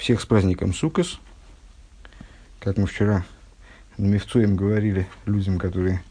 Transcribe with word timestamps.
Всех 0.00 0.22
с 0.22 0.24
праздником 0.24 0.72
Сукас. 0.72 1.20
Как 2.58 2.78
мы 2.78 2.86
вчера 2.86 3.26
на 3.98 4.06
Мевцоем 4.06 4.56
говорили 4.56 5.06
людям, 5.26 5.58
которые, 5.58 6.02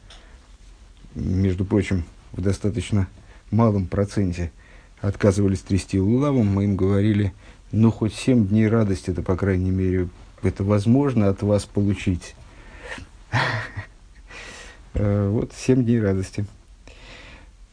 между 1.15 1.65
прочим, 1.65 2.03
в 2.31 2.39
достаточно 2.39 3.07
малом 3.49 3.87
проценте 3.87 4.51
отказывались 5.01 5.61
трясти 5.61 5.99
лулавом, 5.99 6.45
мы 6.45 6.65
им 6.65 6.75
говорили, 6.75 7.33
ну, 7.71 7.89
хоть 7.89 8.13
семь 8.13 8.47
дней 8.47 8.67
радости, 8.67 9.09
это, 9.09 9.23
по 9.23 9.35
крайней 9.35 9.71
мере, 9.71 10.07
это 10.43 10.63
возможно 10.63 11.27
от 11.27 11.41
вас 11.41 11.65
получить. 11.65 12.35
Э, 14.93 15.29
вот 15.29 15.53
семь 15.55 15.83
дней 15.83 16.01
радости. 16.01 16.45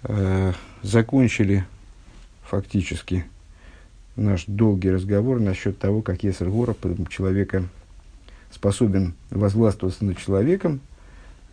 Э, 0.02 0.52
закончили 0.82 1.66
фактически 2.42 3.24
наш 4.16 4.44
долгий 4.46 4.90
разговор 4.90 5.40
насчет 5.40 5.78
того, 5.78 6.02
как 6.02 6.24
Есер 6.24 6.50
человека, 7.08 7.64
способен 8.50 9.14
возгластвоваться 9.30 10.04
над 10.04 10.18
человеком, 10.18 10.80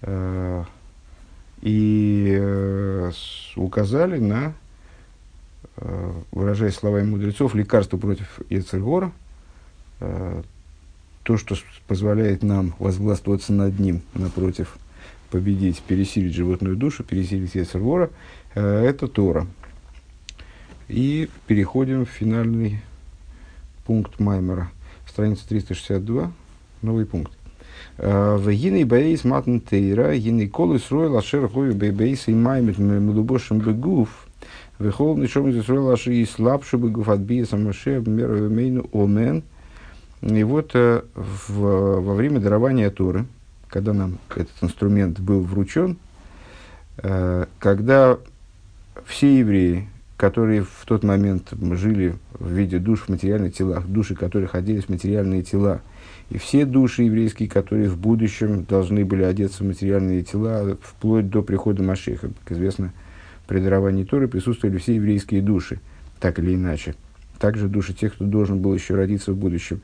э, 0.01 0.63
и 1.61 2.37
э, 2.39 3.11
указали 3.55 4.19
на, 4.19 4.53
э, 5.77 6.11
выражаясь 6.31 6.75
словами 6.75 7.09
мудрецов, 7.09 7.55
лекарство 7.55 7.97
против 7.97 8.39
Ецергора, 8.49 9.11
э, 9.99 10.41
то, 11.23 11.37
что 11.37 11.55
позволяет 11.87 12.43
нам 12.43 12.75
возгластвоваться 12.79 13.53
над 13.53 13.79
ним, 13.79 14.01
напротив, 14.13 14.77
победить, 15.31 15.81
пересилить 15.81 16.33
животную 16.33 16.75
душу, 16.75 17.03
пересилить 17.03 17.55
Ецергора, 17.55 18.09
э, 18.55 18.85
это 18.85 19.07
Тора. 19.07 19.47
И 20.93 21.27
переходим 21.47 22.05
в 22.05 22.09
финальный 22.09 22.79
пункт 23.83 24.19
Маймера. 24.19 24.69
Страница 25.07 25.49
362, 25.49 26.31
новый 26.83 27.07
пункт. 27.07 27.33
«Э, 27.97 28.35
в 28.35 28.51
гиней 28.51 28.83
бейс 28.83 29.23
матн 29.23 29.57
тейра, 29.57 30.15
гиней 30.15 30.47
колы 30.47 30.77
сроил 30.77 31.17
ашер 31.17 31.49
хою 31.49 31.73
бейс 31.73 32.27
и 32.27 32.35
маймет 32.35 32.77
млубошем 32.77 33.57
бегуф, 33.57 34.27
Вехол 34.77 35.17
ничем 35.17 35.49
не 35.49 35.63
сроил 35.63 35.89
ашер 35.89 36.13
и 36.13 36.23
слабшу 36.25 36.77
бегуф 36.77 37.09
от 37.09 37.21
биеса 37.21 37.57
маше 37.57 37.99
меру 38.05 38.51
мейну 38.51 38.87
омен. 38.93 39.41
И 40.21 40.43
вот 40.43 40.75
э, 40.75 41.01
в, 41.15 42.01
во 42.01 42.13
время 42.13 42.39
дарования 42.39 42.91
Торы, 42.91 43.25
когда 43.67 43.93
нам 43.93 44.19
этот 44.29 44.53
инструмент 44.61 45.19
был 45.19 45.41
вручен, 45.41 45.97
э, 46.97 47.47
когда 47.57 48.19
все 49.07 49.39
евреи, 49.39 49.89
которые 50.23 50.61
в 50.61 50.85
тот 50.85 51.03
момент 51.03 51.51
жили 51.73 52.15
в 52.39 52.49
виде 52.49 52.79
душ 52.79 53.01
в 53.01 53.09
материальных 53.09 53.55
телах, 53.55 53.85
души, 53.85 54.15
которых 54.15 54.55
оделись 54.55 54.85
в 54.85 54.89
материальные 54.89 55.43
тела, 55.43 55.81
и 56.29 56.37
все 56.37 56.63
души 56.63 57.03
еврейские, 57.03 57.49
которые 57.49 57.89
в 57.89 57.97
будущем 57.97 58.63
должны 58.63 59.03
были 59.03 59.23
одеться 59.23 59.65
в 59.65 59.67
материальные 59.67 60.23
тела, 60.23 60.77
вплоть 60.81 61.29
до 61.29 61.41
прихода 61.41 61.83
Машеха. 61.83 62.29
Как 62.45 62.53
известно, 62.53 62.93
при 63.47 63.59
даровании 63.59 64.05
Торы 64.05 64.29
присутствовали 64.29 64.77
все 64.77 64.95
еврейские 64.95 65.41
души, 65.41 65.81
так 66.21 66.39
или 66.39 66.55
иначе. 66.55 66.95
Также 67.37 67.67
души 67.67 67.91
тех, 67.93 68.13
кто 68.13 68.23
должен 68.23 68.59
был 68.59 68.73
еще 68.73 68.95
родиться 68.95 69.33
в 69.33 69.35
будущем. 69.35 69.81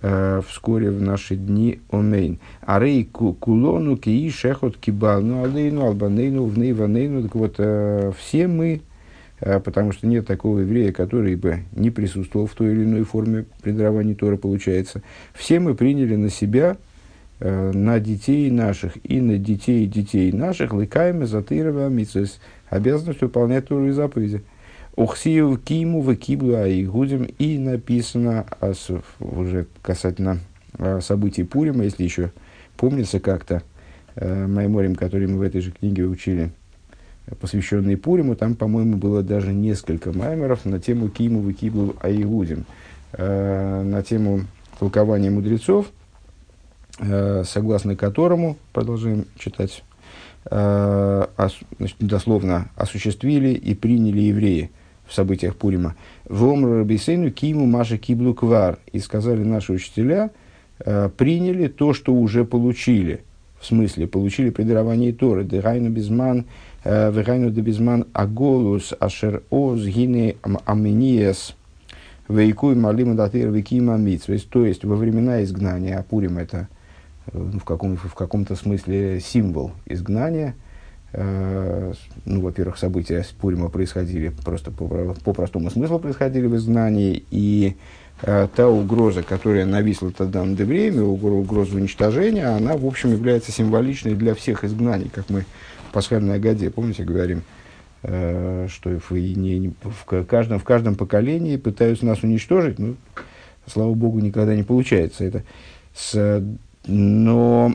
Э, 0.00 0.40
вскоре 0.48 0.90
в 0.92 1.02
наши 1.02 1.36
дни 1.36 1.80
омейн. 1.90 2.38
Арей 2.62 3.04
кулону 3.04 3.98
кии 3.98 4.30
шехот 4.30 4.78
кибалну 4.78 5.44
алейну 5.44 5.84
албанейну 5.84 6.46
внейванейну. 6.46 7.24
Так 7.24 7.34
вот, 7.34 7.56
э, 7.58 8.12
все 8.18 8.48
мы, 8.48 8.80
потому 9.44 9.92
что 9.92 10.06
нет 10.06 10.26
такого 10.26 10.60
еврея, 10.60 10.90
который 10.90 11.36
бы 11.36 11.64
не 11.72 11.90
присутствовал 11.90 12.46
в 12.46 12.54
той 12.54 12.72
или 12.72 12.84
иной 12.84 13.04
форме 13.04 13.44
предавания 13.62 14.14
Тора, 14.14 14.36
получается. 14.36 15.02
Все 15.34 15.60
мы 15.60 15.74
приняли 15.74 16.16
на 16.16 16.30
себя, 16.30 16.78
э, 17.40 17.72
на 17.72 18.00
детей 18.00 18.50
наших 18.50 18.96
и 19.04 19.20
на 19.20 19.36
детей 19.36 19.86
детей 19.86 20.32
наших, 20.32 20.72
лыкаем 20.72 21.26
затырова 21.26 21.88
митсвес, 21.90 22.40
обязанность 22.70 23.20
выполнять 23.20 23.68
Тору 23.68 23.88
и 23.88 23.90
заповеди. 23.90 24.42
Ухсию 24.96 25.58
киму 25.58 26.00
в 26.00 26.14
киблу 26.14 26.54
а 26.54 26.66
игудим 26.66 27.24
и 27.24 27.58
написано 27.58 28.46
уже 29.18 29.66
касательно 29.82 30.38
а, 30.78 31.00
событий 31.00 31.42
Пурима, 31.42 31.84
если 31.84 32.04
еще 32.04 32.30
помнится 32.78 33.20
как-то, 33.20 33.62
э, 34.14 34.46
Майморим, 34.46 34.94
который 34.94 35.26
мы 35.26 35.36
в 35.38 35.42
этой 35.42 35.60
же 35.60 35.70
книге 35.70 36.04
учили– 36.04 36.50
посвященный 37.40 37.96
Пуриму, 37.96 38.36
там, 38.36 38.54
по-моему, 38.54 38.96
было 38.96 39.22
даже 39.22 39.52
несколько 39.52 40.12
маймеров 40.12 40.64
на 40.64 40.78
тему 40.78 41.08
Киму 41.08 41.42
Викиблу 41.42 41.96
Аигудим, 42.00 42.64
э, 43.12 43.82
на 43.82 44.02
тему 44.02 44.42
толкования 44.78 45.30
мудрецов, 45.30 45.86
э, 46.98 47.44
согласно 47.44 47.96
которому, 47.96 48.56
продолжаем 48.72 49.26
читать, 49.38 49.82
э, 50.50 51.26
дословно 52.00 52.68
осуществили 52.76 53.48
и 53.54 53.74
приняли 53.74 54.20
евреи 54.20 54.70
в 55.06 55.14
событиях 55.14 55.56
Пурима. 55.56 55.94
«Вомру 56.28 56.78
Рабисейну 56.78 57.30
Киму 57.30 57.66
Маша 57.66 57.98
Киблу 57.98 58.34
Квар» 58.34 58.78
и 58.92 58.98
сказали 58.98 59.42
наши 59.42 59.72
учителя, 59.72 60.30
э, 60.78 61.08
приняли 61.16 61.68
то, 61.68 61.92
что 61.92 62.12
уже 62.12 62.44
получили, 62.44 63.22
в 63.60 63.66
смысле, 63.66 64.06
получили 64.06 64.50
предирование 64.50 65.12
Торы, 65.12 65.44
Дерайну 65.44 65.90
Безман, 65.90 66.46
Вегайну 66.84 67.50
дебизман 67.50 68.06
аголус 68.12 68.92
ашер 69.00 69.42
оз 69.50 69.84
гине 69.84 70.36
амениес 70.66 71.56
вейкуй 72.28 72.74
малима 72.74 73.14
датыр 73.14 73.48
викима 73.48 73.96
митсвес. 73.96 74.42
То 74.44 74.66
есть 74.66 74.84
во 74.84 74.96
времена 74.96 75.42
изгнания, 75.42 75.98
Апурим 75.98 76.38
это 76.38 76.68
ну, 77.32 77.58
в, 77.58 77.64
каком, 77.64 77.96
в 77.96 78.14
каком-то 78.14 78.54
смысле 78.54 79.20
символ 79.20 79.72
изгнания. 79.86 80.54
Э, 81.12 81.92
ну, 82.24 82.40
во-первых, 82.40 82.76
события 82.76 83.22
с 83.22 83.28
Пурима 83.28 83.68
происходили 83.68 84.32
просто 84.44 84.70
по, 84.70 85.14
по 85.24 85.32
простому 85.32 85.70
смыслу 85.70 86.00
происходили 86.00 86.46
в 86.46 86.56
изгнании, 86.56 87.24
и 87.30 87.76
э, 88.22 88.48
та 88.54 88.68
угроза, 88.68 89.22
которая 89.22 89.64
нависла 89.64 90.10
тогда 90.10 90.44
над 90.44 90.58
время, 90.58 91.04
угроза 91.04 91.76
уничтожения, 91.76 92.46
она, 92.46 92.76
в 92.76 92.84
общем, 92.84 93.12
является 93.12 93.52
символичной 93.52 94.14
для 94.14 94.34
всех 94.34 94.64
изгнаний, 94.64 95.08
как 95.08 95.30
мы 95.30 95.44
пасхальной 95.94 96.34
Агаде, 96.34 96.70
помните, 96.70 97.04
говорим, 97.04 97.42
э, 98.02 98.66
что 98.68 98.90
в, 98.98 99.12
не, 99.12 99.72
в, 99.82 100.24
каждом, 100.24 100.58
в 100.58 100.64
каждом 100.64 100.96
поколении 100.96 101.56
пытаются 101.56 102.04
нас 102.04 102.22
уничтожить, 102.22 102.78
ну, 102.78 102.96
слава 103.66 103.94
богу, 103.94 104.18
никогда 104.18 104.54
не 104.54 104.64
получается 104.64 105.24
это. 105.24 105.44
С, 105.94 106.44
но, 106.86 107.74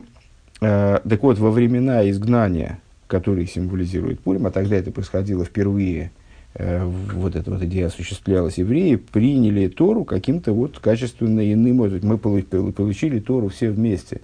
э, 0.62 1.00
так 1.10 1.24
вот, 1.24 1.40
во 1.40 1.50
времена 1.50 2.08
изгнания, 2.10 2.80
которые 3.08 3.48
символизирует 3.48 4.20
Пурим, 4.20 4.46
а 4.46 4.52
тогда 4.52 4.76
это 4.76 4.92
происходило 4.92 5.46
впервые, 5.46 6.12
э, 6.56 6.84
вот 6.84 7.38
эта 7.38 7.50
вот 7.52 7.64
идея 7.64 7.88
осуществлялась, 7.88 8.58
евреи 8.58 8.96
приняли 8.96 9.70
Тору 9.70 10.04
каким-то 10.04 10.52
вот 10.52 10.80
качественно 10.80 11.52
иным, 11.52 11.78
мы 12.04 12.18
получили 12.18 13.20
Тору 13.20 13.48
все 13.48 13.72
вместе 13.72 14.20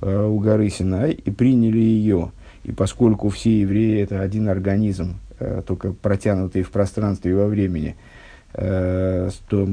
э, 0.00 0.24
у 0.24 0.38
горы 0.38 0.70
Синай 0.70 1.10
и 1.10 1.30
приняли 1.32 1.80
ее 1.80 2.30
и 2.64 2.72
поскольку 2.72 3.28
все 3.30 3.60
евреи 3.60 4.02
это 4.02 4.20
один 4.20 4.48
организм, 4.48 5.16
э, 5.38 5.62
только 5.66 5.92
протянутый 5.92 6.62
в 6.62 6.70
пространстве 6.70 7.32
и 7.32 7.34
во 7.34 7.46
времени, 7.46 7.96
э, 8.54 9.30
то 9.48 9.68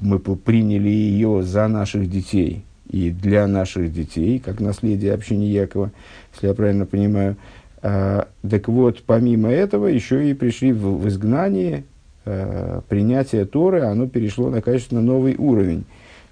мы 0.00 0.18
приняли 0.18 0.88
ее 0.88 1.42
за 1.42 1.66
наших 1.68 2.08
детей 2.08 2.64
и 2.88 3.10
для 3.10 3.46
наших 3.46 3.92
детей, 3.92 4.38
как 4.38 4.60
наследие 4.60 5.14
общины 5.14 5.42
Якова, 5.42 5.90
если 6.34 6.48
я 6.48 6.54
правильно 6.54 6.86
понимаю. 6.86 7.36
Э, 7.82 8.24
так 8.48 8.68
вот, 8.68 9.02
помимо 9.04 9.50
этого, 9.50 9.86
еще 9.86 10.30
и 10.30 10.34
пришли 10.34 10.72
в, 10.72 10.98
в 10.98 11.08
изгнание, 11.08 11.84
э, 12.26 12.80
принятие 12.88 13.44
Торы, 13.44 13.82
оно 13.82 14.06
перешло 14.06 14.50
на 14.50 14.62
качественно 14.62 15.00
новый 15.00 15.34
уровень. 15.36 15.84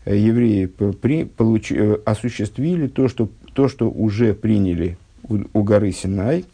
Евреи 0.06 0.66
при, 0.66 1.24
получ, 1.24 1.72
осуществили 2.06 2.86
то 2.86 3.08
что, 3.08 3.28
то, 3.52 3.68
что 3.68 3.90
уже 3.90 4.32
приняли 4.32 4.96
у, 5.28 5.62
горы 5.62 5.92
Синай, 5.92 6.44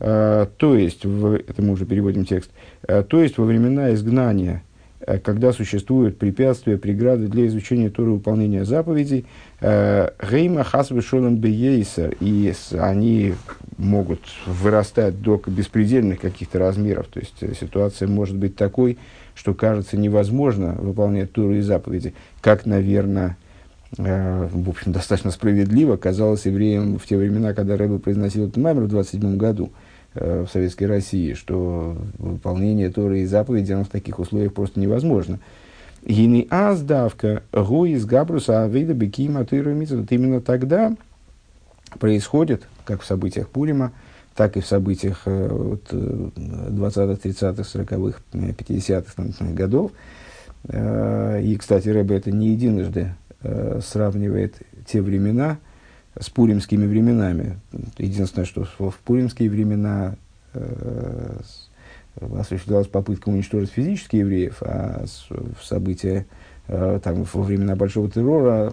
э, 0.00 0.46
то 0.56 0.76
есть, 0.76 1.04
в, 1.04 1.34
это 1.34 1.62
мы 1.62 1.72
уже 1.72 1.86
переводим 1.86 2.24
текст, 2.24 2.50
э, 2.86 3.02
то 3.02 3.22
есть 3.22 3.38
во 3.38 3.44
времена 3.44 3.94
изгнания, 3.94 4.62
э, 5.00 5.18
когда 5.18 5.52
существуют 5.52 6.18
препятствия, 6.18 6.78
преграды 6.78 7.28
для 7.28 7.46
изучения 7.46 7.90
Торы 7.90 8.12
выполнения 8.12 8.64
заповедей, 8.64 9.26
Гейма 9.60 10.62
Хасвы 10.62 11.00
Шолом 11.00 11.36
Бейейсер, 11.36 12.16
и 12.20 12.52
они 12.78 13.34
могут 13.78 14.20
вырастать 14.46 15.22
до 15.22 15.40
беспредельных 15.46 16.20
каких-то 16.20 16.58
размеров, 16.58 17.06
то 17.06 17.20
есть 17.20 17.58
ситуация 17.58 18.08
может 18.08 18.36
быть 18.36 18.56
такой, 18.56 18.98
что 19.34 19.54
кажется 19.54 19.96
невозможно 19.96 20.74
выполнять 20.74 21.32
Тору 21.32 21.54
и 21.54 21.60
заповеди, 21.60 22.12
как, 22.42 22.66
наверное, 22.66 23.36
Э, 23.36 23.43
в 23.96 24.68
общем, 24.68 24.92
достаточно 24.92 25.30
справедливо 25.30 25.96
казалось 25.96 26.46
евреям 26.46 26.98
в 26.98 27.06
те 27.06 27.16
времена, 27.16 27.54
когда 27.54 27.76
Рэбе 27.76 27.98
произносил 27.98 28.44
этот 28.44 28.56
маймер 28.56 28.82
в 28.82 28.88
27 28.88 29.36
году 29.36 29.70
э, 30.14 30.44
в 30.48 30.50
Советской 30.50 30.84
России, 30.84 31.34
что 31.34 31.96
выполнение 32.18 32.90
Торы 32.90 33.20
и 33.20 33.26
заповеди 33.26 33.72
оно 33.72 33.84
в 33.84 33.88
таких 33.88 34.18
условиях 34.18 34.52
просто 34.52 34.80
невозможно. 34.80 35.38
Гини 36.04 36.46
аздавка 36.50 37.42
гу 37.52 37.84
из 37.86 38.04
габруса 38.04 38.64
авида 38.64 38.94
бекима 38.94 39.40
Вот 39.40 40.12
именно 40.12 40.40
тогда 40.40 40.94
происходит, 41.98 42.66
как 42.84 43.02
в 43.02 43.06
событиях 43.06 43.48
Пурима, 43.48 43.92
так 44.34 44.56
и 44.56 44.60
в 44.60 44.66
событиях 44.66 45.22
э, 45.26 45.48
вот, 45.48 45.92
20-х, 45.92 47.28
30-х, 47.28 47.62
40-х, 47.62 48.18
50-х 48.32 49.52
годов. 49.52 49.92
Э, 50.68 51.40
и, 51.42 51.56
кстати, 51.56 51.88
Рэбе 51.88 52.16
это 52.16 52.30
не 52.30 52.48
единожды 52.48 53.00
э, 53.00 53.23
сравнивает 53.82 54.56
те 54.86 55.02
времена 55.02 55.58
с 56.18 56.30
пуримскими 56.30 56.86
временами. 56.86 57.58
Единственное, 57.98 58.46
что 58.46 58.64
в 58.64 58.98
пуримские 59.04 59.50
времена 59.50 60.16
осуществлялась 62.38 62.86
попытка 62.86 63.28
уничтожить 63.28 63.70
физических 63.70 64.20
евреев, 64.20 64.62
а 64.62 65.04
в 65.30 65.64
события 65.64 66.26
там, 66.66 67.24
во 67.32 67.42
времена 67.42 67.76
Большого 67.76 68.10
террора 68.10 68.72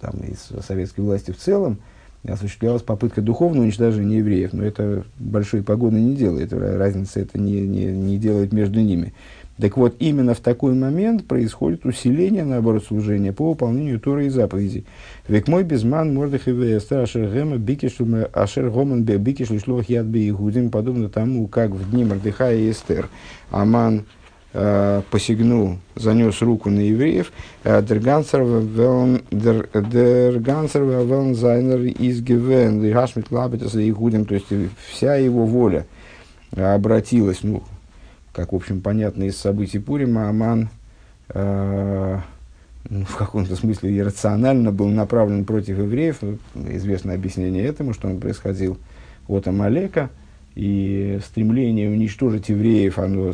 там, 0.00 0.14
из 0.20 0.50
советской 0.66 1.00
власти 1.00 1.30
в 1.30 1.38
целом– 1.38 1.78
осуществлялась 2.26 2.82
попытка 2.82 3.22
духовного 3.22 3.64
уничтожения 3.64 4.18
евреев, 4.18 4.52
но 4.52 4.64
это 4.64 5.04
большой 5.18 5.62
погоды 5.62 6.00
не 6.00 6.14
делает, 6.14 6.52
разница 6.52 7.20
это 7.20 7.38
не, 7.38 7.60
не, 7.60 7.86
не 7.86 8.18
делает 8.18 8.52
между 8.52 8.80
ними. 8.80 9.12
Так 9.58 9.76
вот, 9.76 9.94
именно 10.00 10.34
в 10.34 10.40
такой 10.40 10.74
момент 10.74 11.26
происходит 11.26 11.86
усиление, 11.86 12.44
наоборот, 12.44 12.84
служения 12.84 13.32
по 13.32 13.50
выполнению 13.50 14.00
Торы 14.00 14.26
и 14.26 14.28
заповедей. 14.28 14.84
Век 15.28 15.46
мой 15.46 15.62
безман 15.62 16.12
мордых 16.12 16.48
и 16.48 16.50
вестер 16.50 16.98
ашер 16.98 17.32
гема 17.32 17.56
бикишлуме 17.56 18.24
ашер 18.32 18.68
гоман 18.70 19.04
бе 19.04 19.16
бикишлу 19.16 19.60
шлох 19.60 19.88
яд 19.88 20.06
бе 20.06 20.34
подобно 20.70 21.08
тому, 21.08 21.46
как 21.46 21.70
в 21.70 21.90
дни 21.90 22.04
Мордыха 22.04 22.52
и 22.52 22.70
Эстер 22.70 23.08
Аман 23.50 24.06
Э, 24.56 25.02
посягнул, 25.10 25.78
занес 25.96 26.40
руку 26.40 26.70
на 26.70 26.78
евреев, 26.78 27.32
э, 27.64 27.82
Дергансер 27.82 28.42
велн 30.84 31.34
зайнер 31.34 31.80
из 31.80 32.22
гевен, 32.22 32.88
гашмит 32.92 33.32
лабетас 33.32 33.74
игудим, 33.74 34.26
то 34.26 34.34
есть 34.34 34.46
вся 34.88 35.16
его 35.16 35.44
воля 35.44 35.86
обратилась, 36.54 37.40
ну, 37.42 37.64
как, 38.32 38.52
в 38.52 38.54
общем, 38.54 38.80
понятно 38.80 39.24
из 39.24 39.36
событий 39.36 39.80
Пурима, 39.80 40.28
Аман 40.28 40.68
э, 41.30 42.18
ну, 42.88 43.04
в 43.06 43.16
каком-то 43.16 43.56
смысле 43.56 43.98
иррационально 43.98 44.70
был 44.70 44.86
направлен 44.86 45.44
против 45.44 45.78
евреев. 45.78 46.18
Известное 46.54 47.16
объяснение 47.16 47.64
этому, 47.64 47.92
что 47.92 48.06
он 48.06 48.20
происходил 48.20 48.78
от 49.26 49.48
Амалека– 49.48 50.10
и 50.54 51.18
стремление 51.24 51.90
уничтожить 51.90 52.48
евреев, 52.48 52.98
оно 52.98 53.32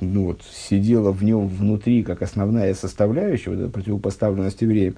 ну, 0.00 0.26
вот, 0.26 0.42
сидело 0.50 1.12
в 1.12 1.24
нем 1.24 1.48
внутри 1.48 2.02
как 2.02 2.22
основная 2.22 2.74
составляющая, 2.74 3.50
вот 3.50 3.60
эта 3.60 3.68
противопоставленность 3.70 4.60
евреям. 4.60 4.96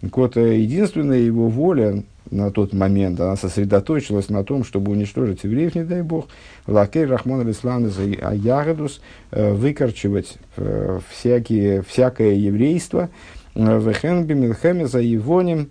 Так 0.00 0.16
вот, 0.16 0.36
э, 0.36 0.58
единственная 0.58 1.18
его 1.18 1.48
воля 1.48 2.02
на 2.30 2.50
тот 2.50 2.72
момент, 2.72 3.20
она 3.20 3.36
сосредоточилась 3.36 4.30
на 4.30 4.42
том, 4.42 4.64
чтобы 4.64 4.90
уничтожить 4.90 5.44
евреев, 5.44 5.76
не 5.76 5.84
дай 5.84 6.02
бог, 6.02 6.26
лакей 6.66 7.04
рахмон 7.04 7.42
алислан 7.42 7.88
ягодус, 8.32 9.00
э, 9.30 9.52
выкорчевать 9.52 10.38
э, 10.56 10.98
всякие, 11.08 11.82
всякое 11.82 12.34
еврейство, 12.34 13.10
вехен 13.54 14.24
бимилхеме 14.24 14.88
за 14.88 15.00
Ивоним, 15.14 15.70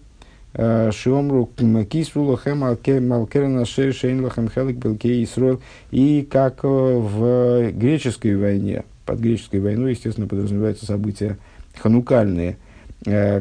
Шиомру 0.53 1.49
кисру 1.89 2.23
лохем 2.23 2.57
малкерна 2.59 3.65
шейн 3.65 4.23
лохем 4.23 4.49
хелик 4.49 4.77
белке 4.77 5.23
Исруэл. 5.23 5.61
И 5.91 6.27
как 6.29 6.63
в 6.63 7.71
греческой 7.71 8.35
войне, 8.35 8.83
под 9.05 9.19
греческой 9.19 9.61
войной, 9.61 9.91
естественно, 9.91 10.27
подразумеваются 10.27 10.85
события 10.85 11.37
ханукальные, 11.79 12.57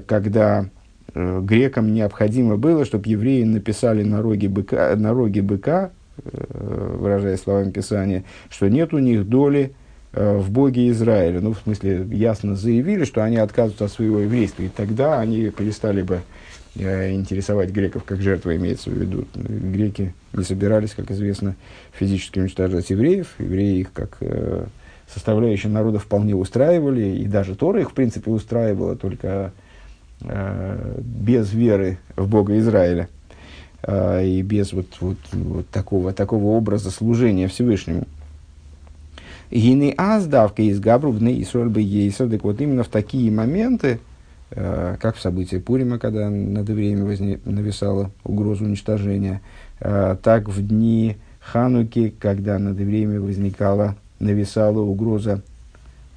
когда 0.07 0.67
грекам 1.13 1.93
необходимо 1.93 2.57
было, 2.57 2.85
чтобы 2.85 3.09
евреи 3.09 3.43
написали 3.43 4.05
на 4.05 4.23
роге 4.23 4.49
быка, 4.49 4.95
на 4.95 5.13
роге 5.13 5.43
быка 5.43 5.91
выражая 6.23 7.37
словами 7.39 7.73
Писания, 7.73 8.25
что 8.51 8.69
нет 8.69 8.95
у 8.95 8.99
них 8.99 9.29
доли 9.29 9.73
в 10.13 10.51
Боге 10.51 10.91
Израиля. 10.91 11.41
Ну, 11.41 11.55
в 11.55 11.59
смысле, 11.59 12.07
ясно 12.11 12.55
заявили, 12.55 13.05
что 13.05 13.25
они 13.25 13.37
отказываются 13.37 13.87
от 13.87 13.93
своего 13.93 14.21
еврейства, 14.21 14.63
и 14.63 14.69
тогда 14.69 15.19
они 15.19 15.51
перестали 15.51 16.03
бы 16.03 16.21
Э, 16.21 16.60
интересовать 16.77 17.71
греков 17.71 18.05
как 18.05 18.21
жертва 18.21 18.57
имеется 18.57 18.91
в 18.91 18.95
виду. 18.95 19.27
Греки 19.35 20.15
не 20.33 20.45
собирались, 20.45 20.95
как 20.95 21.11
известно, 21.11 21.57
физически 21.93 22.39
уничтожать 22.39 22.91
евреев. 22.91 23.35
Евреи 23.39 23.81
их 23.81 23.93
как 23.93 24.19
э, 24.21 24.67
составляющая 25.13 25.69
народа 25.69 25.99
вполне 25.99 26.35
устраивали, 26.35 27.17
и 27.19 27.27
даже 27.27 27.57
Тора 27.57 27.81
их, 27.81 27.91
в 27.91 27.95
принципе, 27.95 28.31
устраивала, 28.31 28.97
только 28.97 29.53
э, 30.23 31.01
без 31.01 31.53
веры 31.53 31.99
в 32.17 32.29
Бога 32.29 32.57
Израиля 32.59 33.09
э, 33.83 34.27
и 34.27 34.43
без 34.43 34.73
вот, 34.73 34.87
вот, 35.01 35.19
вот 35.33 35.69
такого, 35.71 36.13
такого 36.13 36.57
образа 36.57 36.91
служения 36.91 37.49
Всевышнему. 37.49 38.07
Гины 39.51 39.93
аздавка 39.97 40.63
из 40.63 40.79
Габрубны 40.79 41.35
и 41.35 41.45
Сольбы 41.45 41.81
Ейса, 41.81 42.29
так 42.29 42.45
вот 42.45 42.61
именно 42.61 42.85
в 42.85 42.89
такие 42.89 43.33
моменты, 43.33 43.99
Э, 43.99 44.10
как 44.51 45.17
в 45.17 45.21
событии 45.21 45.57
Пурима, 45.57 45.99
когда 45.99 46.29
над 46.29 46.69
евреями 46.69 47.03
возне... 47.03 47.41
нависала 47.45 48.11
угроза 48.25 48.65
уничтожения, 48.65 49.43
э, 49.79 50.17
так 50.23 50.49
в 50.49 50.67
дни 50.67 51.17
Хануки, 51.41 52.13
когда 52.19 52.59
над 52.59 52.79
евреями 52.79 53.19
возникала, 53.19 53.97
нависала 54.19 54.81
угроза 54.81 55.43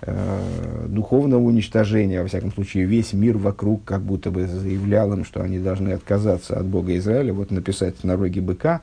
э, 0.01 0.85
духовного 0.87 1.41
уничтожения, 1.41 2.21
во 2.21 2.27
всяком 2.27 2.51
случае, 2.51 2.85
весь 2.85 3.13
мир 3.13 3.37
вокруг 3.37 3.83
как 3.85 4.01
будто 4.01 4.31
бы 4.31 4.47
заявлял 4.47 5.13
им, 5.13 5.25
что 5.25 5.41
они 5.41 5.59
должны 5.59 5.89
отказаться 5.89 6.57
от 6.57 6.65
Бога 6.65 6.97
Израиля, 6.97 7.33
вот 7.33 7.51
написать 7.51 8.03
на 8.03 8.15
роге 8.15 8.41
быка, 8.41 8.81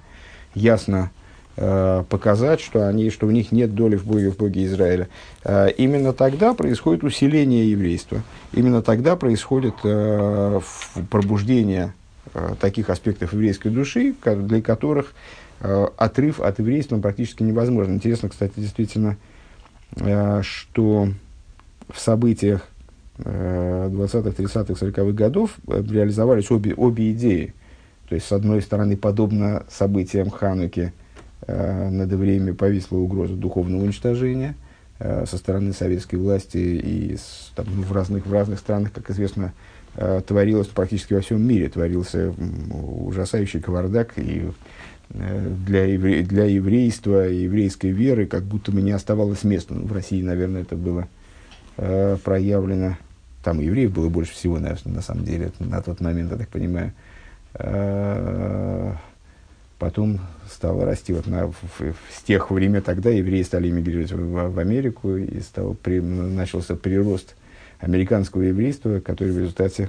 ясно 0.54 1.10
Э, 1.10 1.19
показать, 1.60 2.60
что, 2.60 2.88
они, 2.88 3.10
что 3.10 3.26
у 3.26 3.30
них 3.30 3.52
нет 3.52 3.74
доли 3.74 3.96
в 3.96 4.06
Боге, 4.06 4.30
в 4.30 4.36
Боге 4.38 4.64
Израиля. 4.64 5.08
Э, 5.44 5.68
именно 5.76 6.14
тогда 6.14 6.54
происходит 6.54 7.04
усиление 7.04 7.70
еврейства. 7.70 8.22
Именно 8.52 8.82
тогда 8.82 9.14
происходит 9.16 9.74
э, 9.84 10.60
пробуждение 11.10 11.92
таких 12.60 12.90
аспектов 12.90 13.32
еврейской 13.32 13.70
души, 13.70 14.14
для 14.24 14.62
которых 14.62 15.14
отрыв 15.58 16.38
от 16.38 16.60
еврейства 16.60 16.96
практически 17.00 17.42
невозможен. 17.42 17.94
Интересно, 17.94 18.28
кстати, 18.28 18.52
действительно, 18.54 19.16
что 19.96 21.08
в 21.92 21.98
событиях 21.98 22.68
20-х, 23.18 24.30
30-х, 24.30 24.86
40-х 24.86 25.12
годов 25.12 25.56
реализовались 25.66 26.52
обе, 26.52 26.72
обе 26.72 27.10
идеи. 27.10 27.52
То 28.08 28.14
есть, 28.14 28.28
с 28.28 28.32
одной 28.32 28.62
стороны, 28.62 28.96
подобно 28.96 29.64
событиям 29.68 30.30
Хануки, 30.30 30.92
Э, 30.92 31.09
над 31.46 32.12
евреями 32.12 32.52
повисла 32.52 32.98
угроза 32.98 33.34
духовного 33.34 33.82
уничтожения 33.82 34.54
э, 34.98 35.24
со 35.26 35.38
стороны 35.38 35.72
советской 35.72 36.16
власти 36.16 36.58
и 36.58 37.16
там, 37.54 37.64
в, 37.66 37.92
разных, 37.92 38.26
в 38.26 38.32
разных 38.32 38.58
странах, 38.58 38.92
как 38.92 39.10
известно, 39.10 39.52
э, 39.96 40.20
творилось 40.26 40.68
практически 40.68 41.14
во 41.14 41.20
всем 41.20 41.42
мире, 41.42 41.68
творился 41.68 42.34
ужасающий 42.70 43.60
кавардак, 43.60 44.12
и 44.16 44.50
для, 45.08 45.86
евре, 45.86 46.22
для 46.22 46.44
еврейства 46.44 47.26
еврейской 47.28 47.90
веры 47.90 48.26
как 48.26 48.44
будто 48.44 48.70
бы 48.70 48.80
не 48.80 48.92
оставалось 48.92 49.42
места. 49.42 49.74
Ну, 49.74 49.86
в 49.86 49.92
России, 49.92 50.22
наверное, 50.22 50.62
это 50.62 50.76
было 50.76 51.08
проявлено, 51.76 52.96
там 53.42 53.58
евреев 53.58 53.90
было 53.92 54.08
больше 54.08 54.34
всего, 54.34 54.58
наверное, 54.58 54.94
на 54.94 55.02
самом 55.02 55.24
деле, 55.24 55.50
на 55.58 55.82
тот 55.82 56.00
момент, 56.00 56.30
я 56.30 56.36
так 56.36 56.48
понимаю. 56.48 56.92
Потом 59.80 60.20
стало 60.46 60.84
расти 60.84 61.14
вот 61.14 61.26
на, 61.26 61.46
в, 61.46 61.54
в, 61.78 61.94
с 62.14 62.22
тех 62.22 62.50
времен 62.50 62.82
тогда 62.82 63.08
евреи 63.08 63.42
стали 63.42 63.70
эмигрировать 63.70 64.12
в, 64.12 64.52
в 64.52 64.58
Америку 64.58 65.16
и 65.16 65.40
стал, 65.40 65.72
при, 65.72 66.00
начался 66.00 66.76
прирост 66.76 67.34
американского 67.78 68.42
еврейства, 68.42 69.00
который 69.00 69.32
в 69.32 69.38
результате 69.38 69.88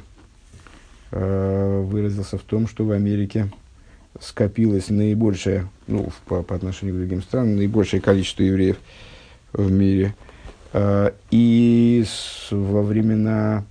э, 1.12 1.82
выразился 1.82 2.38
в 2.38 2.42
том, 2.42 2.70
что 2.70 2.86
в 2.86 2.92
Америке 2.92 3.52
скопилось 4.22 4.88
наибольшее, 4.88 5.68
ну, 5.88 6.10
в, 6.10 6.16
по, 6.22 6.42
по 6.42 6.56
отношению 6.56 6.96
к 6.96 7.00
другим 7.00 7.22
странам, 7.22 7.58
наибольшее 7.58 8.00
количество 8.00 8.44
евреев 8.44 8.78
в 9.52 9.70
мире. 9.70 10.16
Э, 10.72 11.12
и 11.32 12.06
с, 12.08 12.48
во 12.50 12.82
времена, 12.82 13.66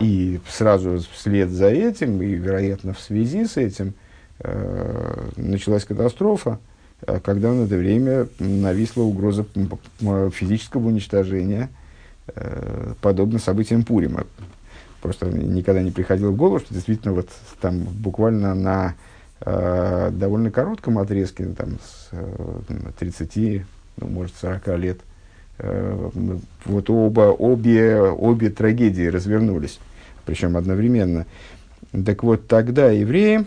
и 0.00 0.38
сразу 0.48 1.02
вслед 1.12 1.50
за 1.50 1.66
этим, 1.66 2.22
и, 2.22 2.28
вероятно, 2.34 2.94
в 2.94 3.00
связи 3.00 3.44
с 3.44 3.56
этим– 3.56 3.94
началась 5.36 5.84
катастрофа, 5.84 6.58
э, 7.06 7.20
когда 7.20 7.52
на 7.52 7.64
это 7.64 7.76
время 7.76 8.28
нависла 8.38 9.02
угроза 9.02 9.44
физического 10.32 10.88
уничтожения, 10.88 11.70
э, 12.28 12.94
подобно 13.00 13.38
событиям 13.38 13.84
Пурима. 13.84 14.26
Просто 15.00 15.26
никогда 15.26 15.82
не 15.82 15.90
приходило 15.90 16.30
в 16.30 16.36
голову, 16.36 16.60
что 16.60 16.74
действительно 16.74 17.14
вот 17.14 17.28
там 17.60 17.80
буквально 17.80 18.54
на 18.54 18.94
э, 19.40 20.10
довольно 20.12 20.50
коротком 20.50 20.98
отрезке, 20.98 21.46
там, 21.46 21.78
с 21.78 22.08
э, 22.12 22.60
30, 22.98 23.64
ну, 23.96 24.06
может, 24.08 24.34
40 24.36 24.78
лет 24.78 24.98
Э, 25.58 26.10
вот 26.64 26.88
оба, 26.88 27.32
обе, 27.36 28.00
обе 28.00 28.50
трагедии 28.50 29.06
развернулись, 29.06 29.80
причем 30.24 30.56
одновременно. 30.56 31.26
Так 32.06 32.22
вот, 32.22 32.46
тогда 32.46 32.90
евреи, 32.90 33.44